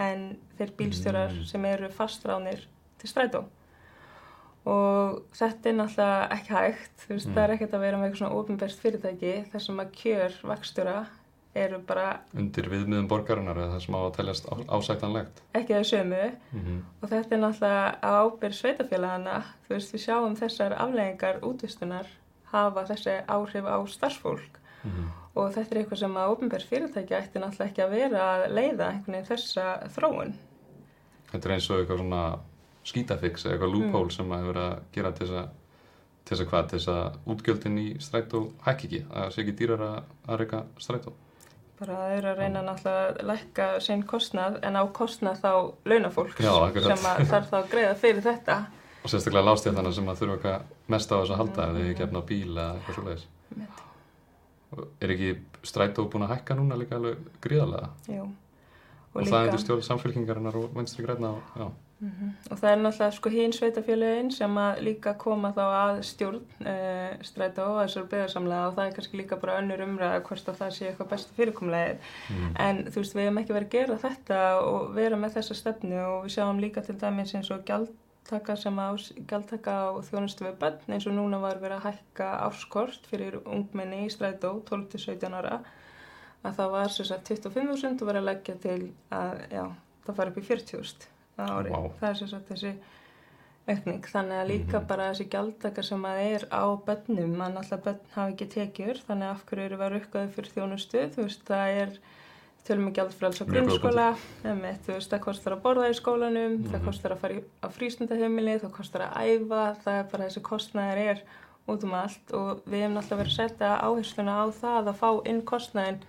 en 0.00 0.26
þeir 0.58 0.74
bílstjórar 0.76 1.32
Mm. 1.32 1.46
sem 1.48 1.64
eru 1.64 1.88
fastránir 1.88 2.66
til 2.98 3.08
strætó 3.08 3.44
og 4.66 5.22
þetta 5.32 5.70
er 5.70 5.76
náttúrulega 5.78 6.26
ekki 6.36 6.52
hægt 6.54 7.06
þú 7.06 7.14
veist, 7.14 7.26
Mm. 7.30 7.34
það 7.34 7.44
er 7.44 7.54
ekkert 7.54 7.74
að 7.74 7.80
vera 7.80 7.96
með 7.98 8.04
eitthvað 8.10 8.18
svona 8.20 8.34
ofinberst 8.40 8.80
fyrirtæki 8.80 9.32
þar 9.52 9.60
sem 9.64 9.80
að 9.80 9.90
kjör 10.02 10.32
vakstjóra 10.50 11.06
eru 11.54 11.78
bara 11.82 12.20
Undir 12.36 12.68
viðmiðum 12.70 13.08
borgarinnar 13.08 13.56
eða 13.56 13.72
það 13.74 13.80
sem 13.86 13.94
á 13.94 14.00
að 14.04 14.14
teljast 14.16 14.44
á, 14.46 14.54
ásættanlegt. 14.76 15.40
ekki 15.54 15.74
þau 15.74 15.84
sömu 15.84 16.30
Mm 16.52 16.60
-hmm. 16.60 16.80
og 17.02 17.08
þetta 17.10 17.32
er 17.34 17.40
náttúrulega 17.40 17.94
á 18.04 18.10
ábyrð 18.20 18.54
sveitafélagana 18.60 19.42
þú 19.66 19.68
veist, 19.74 19.92
við 19.94 20.04
sjáum 20.06 20.36
þessar 20.36 20.72
afleggingar 20.78 21.40
útvistunar 21.42 22.06
hafa 22.52 22.84
þessi 22.84 23.24
áhrif 23.26 23.64
á 23.66 23.78
starfsfólk 23.88 24.58
og 25.34 25.52
þetta 25.54 25.70
er 25.76 25.78
eitthvað 25.82 25.98
sem 25.98 26.14
að 26.16 26.30
ofinberð 26.36 26.66
fyrirtæki 26.68 27.14
ætti 27.14 27.38
náttúrulega 27.40 27.70
ekki 27.70 27.82
að 27.82 27.90
vera 27.90 28.20
að 28.20 28.50
leiða 28.54 28.86
einhvern 28.90 29.12
veginn 29.14 29.26
þessa 29.36 29.88
þróun 29.88 30.32
Þetta 31.32 31.46
er 31.48 31.52
eins 31.54 31.70
og 31.70 31.78
eitthvað 31.80 31.98
svona 31.98 32.38
skítafix 32.90 33.46
eða 33.46 33.56
eitthvað 33.56 33.74
loophole 33.76 34.14
sem 34.14 34.30
að 34.34 34.44
hefur 34.44 34.60
að 34.64 34.76
gera 34.96 35.14
til 35.16 35.26
þess 35.26 35.40
að 35.40 35.56
til 36.20 36.36
þess 36.36 36.44
að 36.44 36.50
hvað, 36.50 36.66
til 36.70 36.78
þess 36.78 36.92
að 36.94 37.32
útgjöldin 37.34 37.78
í 37.80 37.88
strætó 38.02 38.40
hækki 38.66 38.88
ekki, 38.88 39.02
að 39.08 39.22
það 39.24 39.34
sé 39.34 39.42
ekki 39.44 39.54
dýrar 39.58 39.86
að, 39.86 40.10
reyka 40.40 40.60
strætó. 40.78 41.14
bara 41.80 41.96
að 41.96 42.16
eru 42.18 42.28
að 42.30 42.42
reyna 42.42 42.62
náttúrulega 42.66 43.06
að 43.08 43.22
lækka 43.30 43.68
sinn 43.80 44.02
kostnað 44.06 44.58
en 44.68 44.76
á 44.76 44.84
kostnað 44.92 45.40
þá 45.40 45.52
launafólks 45.88 46.44
Já, 46.44 46.52
sem 46.76 47.08
þarf 47.32 47.48
þá 47.48 47.56
að 47.62 47.70
greiða 47.72 47.96
fyrir 48.02 48.26
þetta 48.26 48.58
Og 49.00 49.08
sérstaklega 49.08 49.46
lástjæðana 49.48 49.92
sem 49.96 50.08
að 50.12 50.18
þurfa 50.20 50.54
mest 50.92 51.12
á 51.12 51.16
þess 51.16 51.32
að 51.32 51.38
halda 51.40 51.66
ef 51.70 51.76
þið 51.76 51.86
ekki 51.90 52.04
efna 52.04 52.20
bíl 52.28 52.50
eða 52.50 52.66
eitthvað 52.74 52.96
svo 52.96 53.04
leiðis. 53.06 53.22
Einmitt. 53.50 53.78
Er 55.00 55.12
ekki 55.14 55.30
strætó 55.66 56.04
búin 56.12 56.26
að 56.26 56.34
hækka 56.34 56.56
núna 56.58 56.76
líka 56.78 56.98
alveg 56.98 57.22
gríðarlega? 57.42 57.88
Jú. 58.12 58.26
Og, 59.10 59.26
það 59.26 59.46
er 59.46 59.54
til 59.54 59.62
stjórn 59.64 59.80
samfélkingarinnar 59.82 60.56
og 60.60 60.74
vinstri 60.76 61.02
græna 61.02 61.32
og 61.34 61.56
já. 61.56 61.70
Mhm. 62.00 62.28
Og 62.50 62.58
það 62.58 62.70
er 62.70 62.76
náttúrulega 62.80 63.12
sko 63.12 63.30
hinn 63.30 63.52
sveitafélagin 63.52 64.30
sem 64.32 64.54
að 64.56 64.78
líka 64.86 65.12
koma 65.18 65.50
þá 65.52 65.64
að 65.68 65.98
stjórn 66.08 66.44
uh, 66.64 67.16
strætó 67.26 67.66
og 67.74 67.80
þessar 67.82 68.06
byggðarsamlega 68.12 68.68
og 68.68 68.76
það 68.76 68.86
er 68.86 68.94
kannski 68.96 69.20
líka 69.20 69.36
bara 69.40 69.56
önnur 69.60 69.82
umræða 69.84 70.22
hvort 70.28 70.48
að 70.48 70.60
það 70.60 70.70
sé 70.76 70.86
eitthvað 70.88 71.10
besta 71.10 71.36
fyrirkomlegið. 71.36 72.06
Mm. 72.30 72.54
En 72.66 72.80
þú 72.86 73.02
veist, 73.02 73.16
við 73.16 73.28
hefum 73.28 73.42
ekki 73.42 73.56
verið 73.56 73.68
að 73.68 73.74
gera 73.74 73.98
þetta 74.06 74.38
og 74.70 74.94
vera 74.94 75.18
með 75.20 75.36
þessa 75.36 75.58
stefnu 75.58 76.00
og 76.06 76.24
við 76.24 76.36
sjáum 76.36 76.62
líka 76.64 76.86
til 76.86 76.96
dæmis 77.02 77.34
eins 77.34 77.50
og 77.50 77.66
gjaldtaka 77.68 78.56
sem 78.56 78.80
á, 78.80 78.88
gjaldtaka 79.26 79.76
á 79.76 79.88
þjónustu 80.08 80.46
við 80.46 80.56
bönn 80.62 80.94
eins 80.94 81.10
og 81.10 81.18
núna 81.18 81.42
var 81.42 81.60
verið 81.60 81.82
að 81.82 81.86
hækka 81.90 82.32
áskort 82.46 83.12
fyrir 83.12 83.42
ungmenni 83.44 84.06
í 84.06 84.14
strætó 84.14 84.62
12-17 84.70 85.36
ára 85.36 85.60
að 86.44 86.54
það 86.56 86.70
var 86.70 86.88
sem 86.88 87.06
sagt 87.06 87.28
25.000 87.28 88.00
og 88.02 88.08
verið 88.08 88.20
að 88.22 88.28
leggja 88.30 88.54
til 88.62 88.92
að, 89.12 89.42
já, 89.52 89.64
það 90.06 90.16
fari 90.20 90.30
upp 90.30 90.38
í 90.40 90.46
40.000 90.48 91.08
á 91.36 91.44
ári. 91.58 91.70
Vá. 91.74 91.80
Það 92.00 92.08
er 92.10 92.14
sem 92.20 92.28
sagt 92.28 92.48
þessi 92.52 92.72
aukning. 93.70 94.00
Þannig 94.10 94.38
að 94.40 94.48
líka 94.50 94.78
Mhm. 94.80 94.86
bara 94.88 95.10
þessi 95.12 95.28
gjaldtaka 95.30 95.82
sem 95.84 96.02
að 96.02 96.18
er 96.34 96.46
á 96.50 96.64
bönnum, 96.86 97.36
að 97.40 97.52
náttúrulega 97.54 97.84
bönn 97.84 98.00
hafa 98.14 98.30
ekki 98.32 98.48
tekjur, 98.54 98.96
þannig 99.06 99.26
að 99.28 99.34
af 99.34 99.44
hverju 99.46 99.64
eru 99.64 99.76
að 99.76 99.92
rukkaði 99.94 100.32
fyrir 100.34 100.50
þjónustu, 100.54 101.04
þú 101.14 101.22
veist, 101.26 101.44
það 101.44 101.82
er 101.82 101.98
tölum 102.64 102.86
við 102.90 102.94
gjaldfræls 102.98 103.40
á 103.40 103.44
Mjög 103.44 103.52
grunnskóla, 103.54 104.08
emitt, 104.44 104.82
þú 104.86 104.92
veist, 104.96 105.10
það 105.10 105.20
kostar 105.20 105.52
að 105.56 105.62
borða 105.62 105.88
í 105.90 105.94
skólanum, 106.00 106.56
það 106.64 106.80
Mhm. 106.80 106.84
kostar 106.84 107.10
að 107.12 107.18
fara 107.18 107.34
í, 107.34 107.44
á 107.62 107.68
frístundaheimili, 107.68 108.58
það 108.60 108.72
kostar 108.72 109.00
að 109.00 109.16
æfa, 109.16 109.76
það 109.84 109.98
er 110.00 110.04
bara 110.10 110.24
þessi 110.28 110.42
kostnæðir 110.42 110.98
er 111.10 111.22
út 111.68 111.84
um 111.84 111.94
allt 111.94 112.32
og 112.32 112.62
við 112.66 112.80
hefum 112.82 112.94
náttúrulega 112.96 113.20
verið 113.22 113.30
að 113.30 113.48
setja 113.48 113.80
áhersluna 113.80 114.34
á 114.40 114.44
það 114.50 114.88
að 114.88 114.96
fá 114.98 115.26
inn 115.28 115.42
kostnæðin 115.42 116.00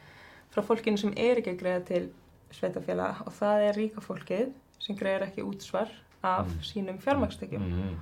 frá 0.51 0.63
fólkinu 0.67 0.99
sem 0.99 1.13
er 1.15 1.39
ekki 1.41 1.55
að 1.55 1.61
greiða 1.61 1.83
til 1.87 2.03
sveitafélag 2.51 3.21
og 3.25 3.33
það 3.37 3.65
er 3.67 3.77
ríka 3.79 4.03
fólkið 4.03 4.49
sem 4.81 4.97
greiðir 4.99 5.27
ekki 5.29 5.45
útsvar 5.47 5.91
af 6.21 6.47
Mm. 6.47 6.61
sínum 6.61 6.97
fjármakstekjum 7.01 7.61
mm, 7.61 7.93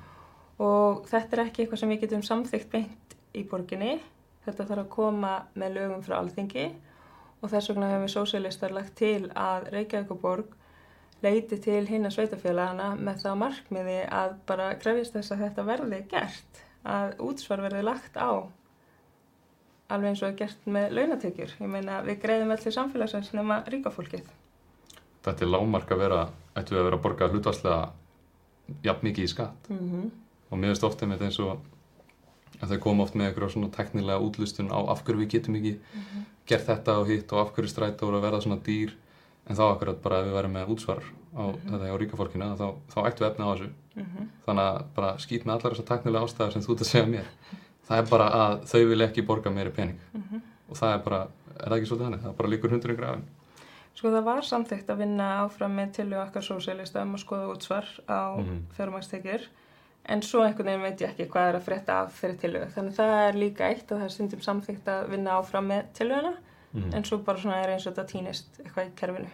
og 0.60 1.06
þetta 1.08 1.38
er 1.38 1.44
ekki 1.46 1.64
eitthvað 1.64 1.80
sem 1.80 1.90
við 1.94 2.02
getum 2.02 2.24
samþygt 2.24 2.70
beint 2.72 3.16
í 3.36 3.44
borginni. 3.48 4.00
Þetta 4.46 4.66
þarf 4.66 4.84
að 4.84 4.90
koma 4.90 5.34
með 5.56 5.76
lögum 5.78 6.02
frá 6.04 6.18
alþingi 6.20 6.66
og 7.42 7.52
þess 7.52 7.70
vegna 7.70 7.90
hefum 7.92 8.06
við 8.08 8.14
sósialistar 8.16 8.74
lagt 8.76 8.96
til 9.00 9.30
að 9.36 9.70
Reykjavíkuborg 9.76 10.56
leiti 11.24 11.60
til 11.60 11.86
hinna 11.88 12.10
sveitafélagana 12.12 12.94
með 13.00 13.22
það 13.24 13.38
markmiði 13.44 14.00
að 14.12 14.36
bara 14.48 14.70
krefjast 14.80 15.16
þess 15.18 15.32
að 15.36 15.44
þetta 15.46 15.66
verði 15.68 16.00
gert, 16.12 16.62
að 16.84 17.16
útsvar 17.30 17.62
verði 17.64 17.84
lagt 17.84 18.16
á 18.20 18.32
alveg 19.90 20.12
eins 20.12 20.22
og 20.24 20.30
er 20.30 20.38
gert 20.38 20.68
með 20.70 20.94
launatekjur. 20.98 21.56
Ég 21.64 21.72
meina 21.72 22.00
við 22.06 22.22
greiðum 22.24 22.54
allir 22.54 22.76
samfélagsins 22.76 23.32
nema 23.34 23.64
ríkafólkið. 23.70 24.30
Þetta 25.26 25.46
er 25.46 25.52
lágmark 25.52 25.92
að 25.94 26.04
vera, 26.04 26.22
ættu 26.56 26.76
við 26.76 26.82
að 26.82 26.88
vera 26.88 27.00
að 27.00 27.04
borga 27.06 27.30
hlutvarslega 27.34 27.80
jafn 28.86 29.08
mikið 29.10 29.26
í 29.26 29.32
skatt. 29.34 29.70
Mm 29.70 29.92
-hmm. 29.92 30.10
og 30.50 30.58
mér 30.58 30.72
finnst 30.72 30.84
ofta 30.84 31.06
með 31.06 31.26
eins 31.26 31.40
og 31.40 31.60
að 32.62 32.70
þau 32.70 32.80
koma 32.80 33.04
oft 33.04 33.16
með 33.16 33.28
eitthvað 33.28 33.52
svona 33.52 33.70
teknilega 33.70 34.20
útlustun 34.20 34.72
á 34.72 34.80
af 34.92 35.04
hverju 35.04 35.20
við 35.20 35.30
getum 35.30 35.56
ekki 35.56 35.78
gert 36.46 36.66
þetta 36.66 36.98
og 37.00 37.08
hitt 37.08 37.32
og 37.34 37.40
af 37.40 37.54
hverju 37.54 37.70
strætó 37.70 38.08
eru 38.08 38.18
að 38.18 38.26
verða 38.28 38.42
svona 38.42 38.62
dýr. 38.66 38.92
En 39.50 39.56
þá 39.56 39.64
akkurat 39.74 40.02
bara 40.02 40.20
ef 40.20 40.26
við 40.26 40.34
verðum 40.34 40.54
með 40.54 40.70
útsvar 40.70 41.04
á 41.34 41.44
þetta 41.70 41.86
hjá 41.88 41.98
ríkafólkina 41.98 42.56
þá, 42.56 42.68
þá 42.94 43.00
ættu 43.08 43.24
við 43.24 43.30
efni 43.32 43.46
á 43.46 43.52
þessu. 43.54 43.70
Þannig 44.46 44.64
að 44.64 44.84
bara 44.96 45.18
skýt 45.18 45.46
með 45.46 45.54
allar 45.54 45.74
þessar 45.74 45.90
teknilega 45.90 46.26
ástæður 46.26 46.52
sem 46.54 46.62
þú 46.62 46.74
ert 46.74 46.82
að 46.82 46.92
segja 46.92 47.08
mér 47.08 47.28
það 47.90 47.98
er 48.04 48.10
bara 48.10 48.30
að 48.30 48.64
þau 48.70 48.86
vil 48.90 49.02
ekki 49.08 49.26
borga 49.26 49.50
meiri 49.52 49.72
pening. 49.76 50.00
Og 50.70 50.76
það 50.78 50.94
er 50.94 51.04
bara, 51.04 51.20
er 51.60 51.68
það 51.70 51.78
ekki 51.80 51.90
svolítið 51.90 52.06
þannig? 52.06 52.22
Það 52.24 52.30
er 52.30 52.38
bara 52.44 52.50
líkur 52.50 52.70
hundurinn 52.76 52.98
grafin 52.98 53.28
Sko 54.00 54.12
það 54.14 54.24
var 54.24 54.42
samþygt 54.48 54.90
að 54.94 54.98
vinna 55.02 55.26
áfram 55.44 55.74
með 55.76 55.90
til 55.98 56.14
og 56.14 56.22
okkar 56.28 56.42
sósélista 56.46 57.02
um 57.04 57.16
að 57.18 57.24
skoða 57.26 57.48
útsvar 57.56 57.86
á 58.08 58.38
mm 58.38 58.46
Mhm. 58.46 58.60
fjármagstekjur 58.78 59.48
en 60.06 60.22
svo 60.22 60.40
einhvern 60.46 60.66
veginn 60.70 60.82
veit 60.86 61.02
ég 61.02 61.10
ekki 61.10 61.28
hvað 61.28 61.50
er 61.50 61.56
að 61.60 61.66
frétta 61.68 61.98
af 62.06 62.22
þeirri 62.22 62.38
tilögu 62.40 62.70
þannig 62.76 62.96
það 62.96 63.28
er 63.28 63.34
líka 63.34 63.68
eitt 63.68 63.92
og 63.92 63.98
það 64.00 64.06
er 64.06 64.10
stundum 64.16 64.40
samþygt 64.42 64.88
að 64.88 65.10
vinna 65.10 65.32
áfram 65.42 65.68
með 65.68 65.84
tilöguna 65.94 66.34
Mhm. 66.74 66.94
en 66.94 67.04
svo 67.04 67.18
bara 67.26 67.38
svona 67.40 67.64
er 67.64 67.70
eins 67.74 67.88
og 67.88 67.94
þetta 67.96 68.08
týnist 68.08 68.60
eitthvað 68.64 68.86
í 68.88 68.92
kerfinu. 68.96 69.28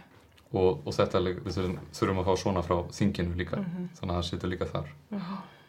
Og, 0.54 0.88
og 0.88 0.94
þetta 0.94 1.20
við 1.20 1.52
þurfum, 1.52 1.78
þurfum 1.92 2.20
að 2.22 2.26
fá 2.26 2.36
svona 2.38 2.62
frá 2.64 2.76
þinginu 2.96 3.36
líka. 3.36 3.58
Mhm. 3.60 3.90
þannig 4.00 4.12
að 4.16 4.18
það 4.22 4.30
situr 4.30 4.50
líka 4.50 4.66
þar. 4.66 4.88
Já, 5.12 5.20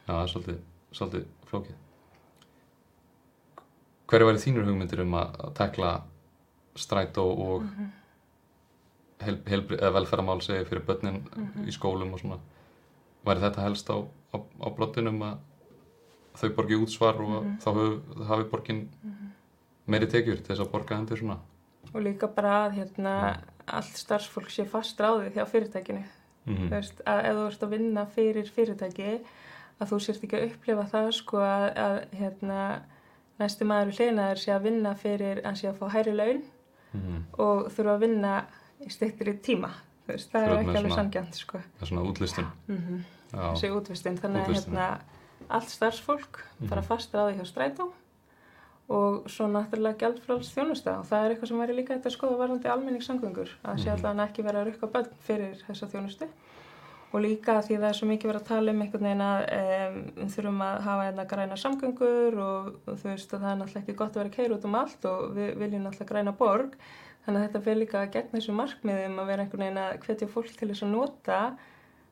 það 0.06 0.22
er 0.22 0.28
svolítið, 0.32 0.58
svolítið 0.92 1.24
flókið. 1.50 1.74
Hverju 4.06 4.28
væri 4.28 4.42
þínur 4.42 4.68
hugmyndir 4.68 5.02
um 5.02 5.16
að, 5.18 5.40
tekla 5.58 5.92
strætó 6.78 7.24
og 7.32 7.64
mm 7.64 7.94
heil, 9.24 9.38
heilbri, 9.48 9.78
eða 9.80 9.94
velferðamál 9.96 10.42
segi 10.44 10.66
fyrir 10.68 10.84
börnin 10.84 11.22
í 11.64 11.74
skólum 11.74 12.10
og 12.12 12.20
svona? 12.20 12.38
Væri 13.26 13.42
þetta 13.46 13.64
helst 13.64 13.88
á, 13.88 13.96
á, 14.04 14.36
á 14.36 14.68
blottinum 14.76 15.22
að 15.24 15.38
þau 16.36 16.50
borgi 16.58 16.76
útsvar 16.76 17.20
og 17.24 17.46
þá 17.64 17.68
hafi, 17.70 17.86
hafi 18.28 18.48
borgin 18.50 18.82
meiri 19.88 20.08
tekjur 20.12 20.42
til 20.42 20.52
þess 20.52 20.66
að 20.66 20.72
borga 20.74 20.98
hendur 20.98 21.22
svona? 21.22 21.38
og 21.94 22.02
líka 22.02 22.28
bara 22.28 22.66
að 22.66 22.80
hérna 22.80 23.12
allt 23.66 23.98
starfsfólk 23.98 24.50
sé 24.52 24.66
fast 24.68 25.00
ráðið 25.00 25.38
hjá 25.38 25.44
fyrirtækinu. 25.50 26.02
Mm 26.46 26.66
Þú 26.66 26.70
veist, 26.74 27.00
að 27.08 27.20
ef 27.28 27.38
þú 27.38 27.46
ert 27.46 27.62
að 27.62 27.72
vinna 27.74 28.04
fyrir 28.14 28.50
fyrirtæki 28.54 29.06
að 29.80 29.88
þú 29.90 29.98
sért 30.02 30.26
ekki 30.26 30.38
að 30.38 30.44
upplifa 30.50 30.84
það 30.92 31.08
sko 31.16 31.40
að, 31.42 31.64
að 31.86 31.96
hérna, 32.20 32.60
næsti 33.38 33.64
maður 33.64 33.90
við 33.90 33.98
hliðinaður 34.00 34.38
sé 34.42 34.52
að 34.52 34.62
vinna 34.62 34.94
fyrir 34.94 35.42
að 35.44 35.56
sé 35.60 35.68
að 35.68 35.78
fá 35.80 35.88
hæri 35.92 36.12
laun 36.16 36.42
-hmm. 36.94 37.20
og 37.38 37.66
þurfa 37.72 37.94
að 37.94 38.00
vinna 38.00 38.44
í 38.86 38.90
styttri 38.90 39.34
tíma 39.42 39.70
Þú 40.06 40.12
veist, 40.12 40.30
það 40.32 40.42
er 40.46 40.58
ekki 40.58 40.76
alveg 40.78 40.92
sangjant 40.94 41.34
sko. 41.34 41.58
Það 41.58 41.82
er 41.82 41.86
svona 41.86 42.02
útlistun. 42.10 42.46
mm 42.68 43.04
Já, 43.32 43.38
þessi 43.52 43.70
útvistinn 43.74 44.18
þannig 44.18 44.46
að 44.46 44.54
hérna, 44.54 44.98
allt 45.50 45.68
starfsfólk 45.68 46.42
bara 46.70 46.80
Mhm. 46.80 46.86
fast 46.86 47.12
ráði 47.14 47.34
hjá 47.40 47.44
strætó 47.46 47.92
og 48.88 49.24
svo 49.26 49.48
náttúrulega 49.50 49.98
gjaldfráls 49.98 50.52
þjónusta 50.54 50.98
og 51.00 51.06
það 51.06 51.24
er 51.24 51.30
eitthvað 51.34 51.48
sem 51.48 51.58
væri 51.58 51.74
líka 51.74 51.94
þetta 51.96 52.06
að 52.06 52.16
skoða 52.16 52.38
varðandi 52.38 52.68
almenningssangöngur 52.70 53.48
að 53.64 53.78
sé 53.82 53.86
Mhm. 53.90 53.94
alltaf 53.96 54.28
ekki 54.30 54.42
vera 54.44 54.62
að 54.62 54.66
rukka 54.70 54.86
börn 54.86 55.08
fyrir 55.26 55.56
þessa 55.66 55.86
þjónustu 55.90 56.28
og 57.12 57.20
líka 57.22 57.60
því 57.62 57.76
það 57.78 57.88
er 57.88 57.96
svo 58.00 58.06
mikið 58.10 58.30
verið 58.30 58.40
að 58.42 58.48
tala 58.50 58.72
um 58.74 58.80
einhvern 58.82 59.06
veginn 59.06 59.24
að 59.26 59.40
um, 59.56 60.28
þurfum 60.34 60.62
að 60.66 60.80
hafa 60.88 61.04
hérna 61.06 61.24
græna 61.30 61.56
samgöngur 61.56 62.38
og, 62.42 62.66
og 62.86 62.98
þú 63.00 63.08
veist 63.12 63.32
að 63.34 63.40
það 63.46 63.50
er 63.52 63.60
náttúrulega 63.60 63.82
ekki 63.84 63.96
gott 64.00 64.10
að 64.16 64.20
vera 64.22 64.28
að 64.32 64.36
keira 64.36 64.56
út 64.58 64.64
um 64.68 64.74
allt 64.80 65.04
og 65.12 65.22
við 65.36 65.54
viljum 65.62 65.84
náttúrulega 65.86 66.10
græna 66.12 66.32
borg 66.36 66.74
þannig 67.26 67.40
að 67.40 67.46
þetta 67.46 67.64
fyrir 67.66 67.80
líka 67.82 68.02
gegn 68.16 68.28
þessu 68.34 68.52
markmiðum 68.58 69.16
að 69.22 69.26
vera 69.32 69.42
einhvern 69.46 69.64
veginn 69.66 69.80
að 69.86 69.96
hvetja 70.06 70.28
fólk 70.34 70.52
til 70.58 70.68
þess 70.72 70.82
að 70.86 70.92
nota 70.96 71.40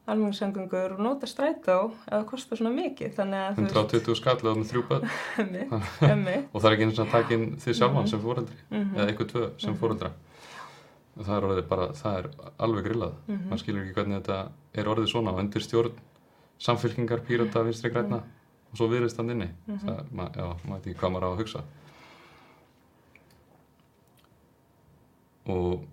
almenningssangöngur 0.04 0.92
og 0.96 1.00
nota 1.00 1.26
strætó 1.30 1.76
ef 2.04 2.10
það 2.12 2.24
kostar 2.28 2.58
svona 2.60 2.74
mikið 2.76 3.14
þannig 3.16 3.40
að 3.40 3.60
120 3.62 4.18
skallað 4.18 4.58
með 4.60 4.72
þrjú 4.72 4.82
börn 4.90 5.06
og 6.52 6.58
það 6.60 6.68
er 6.68 6.74
ekki 6.76 6.86
eins 6.88 6.98
og 7.00 7.06
að 7.06 7.14
taka 7.14 7.34
inn 7.38 7.46
því 7.62 7.76
sjálfan 7.78 8.02
Mhm. 8.04 8.10
sem 8.12 8.20
fóreldri 8.20 8.58
Mhm. 8.70 8.94
eða 8.98 9.06
eitthvað 9.08 9.30
tvö 9.32 9.44
sem 9.58 9.72
Mhm. 9.72 9.78
fóreldra 9.80 10.10
það 11.18 11.36
er 11.36 11.46
orðið 11.48 11.68
bara, 11.68 11.86
það 11.94 12.18
er 12.18 12.28
alveg 12.58 12.88
grillað. 12.88 13.14
Mhm. 13.28 13.48
maður 13.48 13.62
skilur 13.62 13.84
ekki 13.84 13.94
hvernig 13.98 14.22
þetta 14.22 14.38
er 14.74 14.90
orðið 14.90 15.10
svona 15.12 15.32
og 15.32 15.38
undir 15.38 15.62
stjórn 15.62 15.92
samfélkingar, 16.58 17.22
pírata, 17.26 17.64
vinstri 17.64 17.90
græna 17.90 18.22
og 18.70 18.76
svo 18.78 18.88
viðrist 18.88 19.16
hann 19.16 19.30
inni. 19.30 19.50
Mhm. 19.66 19.78
það, 19.86 20.12
ma, 20.12 20.28
já, 20.34 20.46
maður 20.64 20.80
veit 20.80 20.86
ekki 20.86 21.00
hvað 21.00 21.12
maður 21.12 21.24
á 21.24 21.30
að 21.30 21.40
hugsa. 21.42 21.64
Og 25.46 25.84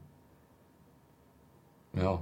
já. 1.97 2.19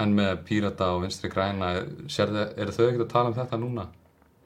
En 0.00 0.14
með 0.16 0.44
pírata 0.48 0.88
og 0.96 1.02
vinstri 1.02 1.30
græna 1.30 1.74
sérðu, 2.08 2.46
eru 2.58 2.72
þau 2.72 2.86
ekkert 2.88 3.06
að 3.06 3.12
tala 3.12 3.28
um 3.28 3.34
þetta 3.34 3.58
núna? 3.60 3.86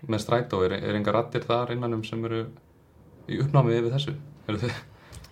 Með 0.07 0.21
strætó, 0.21 0.61
er, 0.67 0.73
er 0.73 0.95
enga 0.99 1.13
rattir 1.13 1.47
þar 1.47 1.73
innanum 1.73 2.05
sem 2.05 2.23
eru 2.25 2.43
í 3.29 3.39
uppnámi 3.41 3.79
yfir 3.79 3.95
þessu, 3.95 4.15
eru 4.47 4.59
þau, 4.59 4.71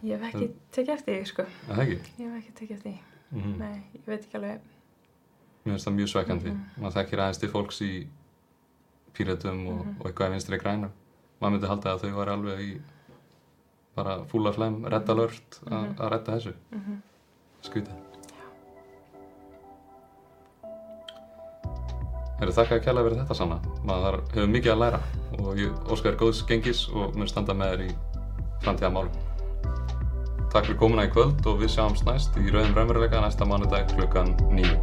ég 0.04 0.18
hef 0.20 0.34
ekki 0.34 0.48
tekið 0.76 0.94
eftir 0.94 1.14
því 1.18 1.26
sko 1.32 1.42
er 1.42 1.74
það 1.74 1.82
ekki? 1.84 1.98
ég 2.22 2.30
hef 2.30 2.36
ekki 2.42 2.54
tekið 2.60 2.76
eftir 2.78 2.90
því 2.92 2.98
Mm 3.34 3.54
nei, 3.58 3.82
ég 3.94 4.04
veit 4.06 4.20
ekki 4.26 4.36
alveg 4.38 4.60
Mér 5.64 5.72
finnst 5.72 5.86
það 5.88 5.94
mjög 5.96 6.08
svekkjandi. 6.12 6.50
Mhm. 6.52 6.82
Maður 6.82 6.94
þekkir 6.98 7.20
aðeins 7.24 7.38
til 7.40 7.48
fólks 7.48 7.78
í 7.80 8.06
píratum 9.16 9.60
og, 9.72 9.78
Mhm. 9.86 9.94
og 10.00 10.06
eitthvað 10.10 10.28
í 10.28 10.32
vinstri 10.34 10.58
grænum. 10.60 10.90
Maður 11.40 11.52
myndi 11.54 11.66
halda 11.70 11.94
að 11.94 12.00
þau 12.04 12.12
var 12.18 12.28
alveg 12.28 12.60
í 12.60 12.80
bara 13.96 14.16
fúla 14.28 14.52
flem, 14.54 14.84
redda 14.84 15.14
lört 15.16 15.60
að 15.64 15.70
Mhm. 15.88 15.94
að 15.98 16.10
redda 16.12 16.32
þessu. 16.36 16.52
mm 16.72 16.80
-hmm. 16.80 16.98
Skutið. 17.62 17.96
Herru, 22.40 22.52
þakka 22.52 22.78
að 22.78 22.84
kjæla 22.84 23.04
fyrir 23.06 23.20
þetta 23.22 23.34
sanna. 23.38 23.58
Maður 23.86 24.20
hefur 24.34 24.50
mikið 24.50 24.72
að 24.74 24.80
læra 24.82 25.00
og 25.38 25.56
ég 25.56 25.84
óskar 25.94 26.16
góðs 26.16 26.44
gengis 26.46 26.88
og 26.92 27.14
mun 27.16 27.26
standa 27.30 27.54
með 27.54 27.72
þér 27.76 27.84
í 27.88 27.94
framtíðamálum. 28.64 29.23
Takk 30.54 30.68
fyrir 30.68 30.76
komuna 30.78 31.04
í 31.08 31.08
kvöld 31.10 31.46
og 31.50 31.56
við 31.64 31.72
sjáumst 31.74 32.04
næst 32.06 32.36
í 32.38 32.44
Rauðum 32.46 32.76
Raunveruleika 32.76 33.18
næsta 33.24 33.42
mánudag 33.42 33.88
klukkan 33.90 34.36
nýju. 34.54 34.76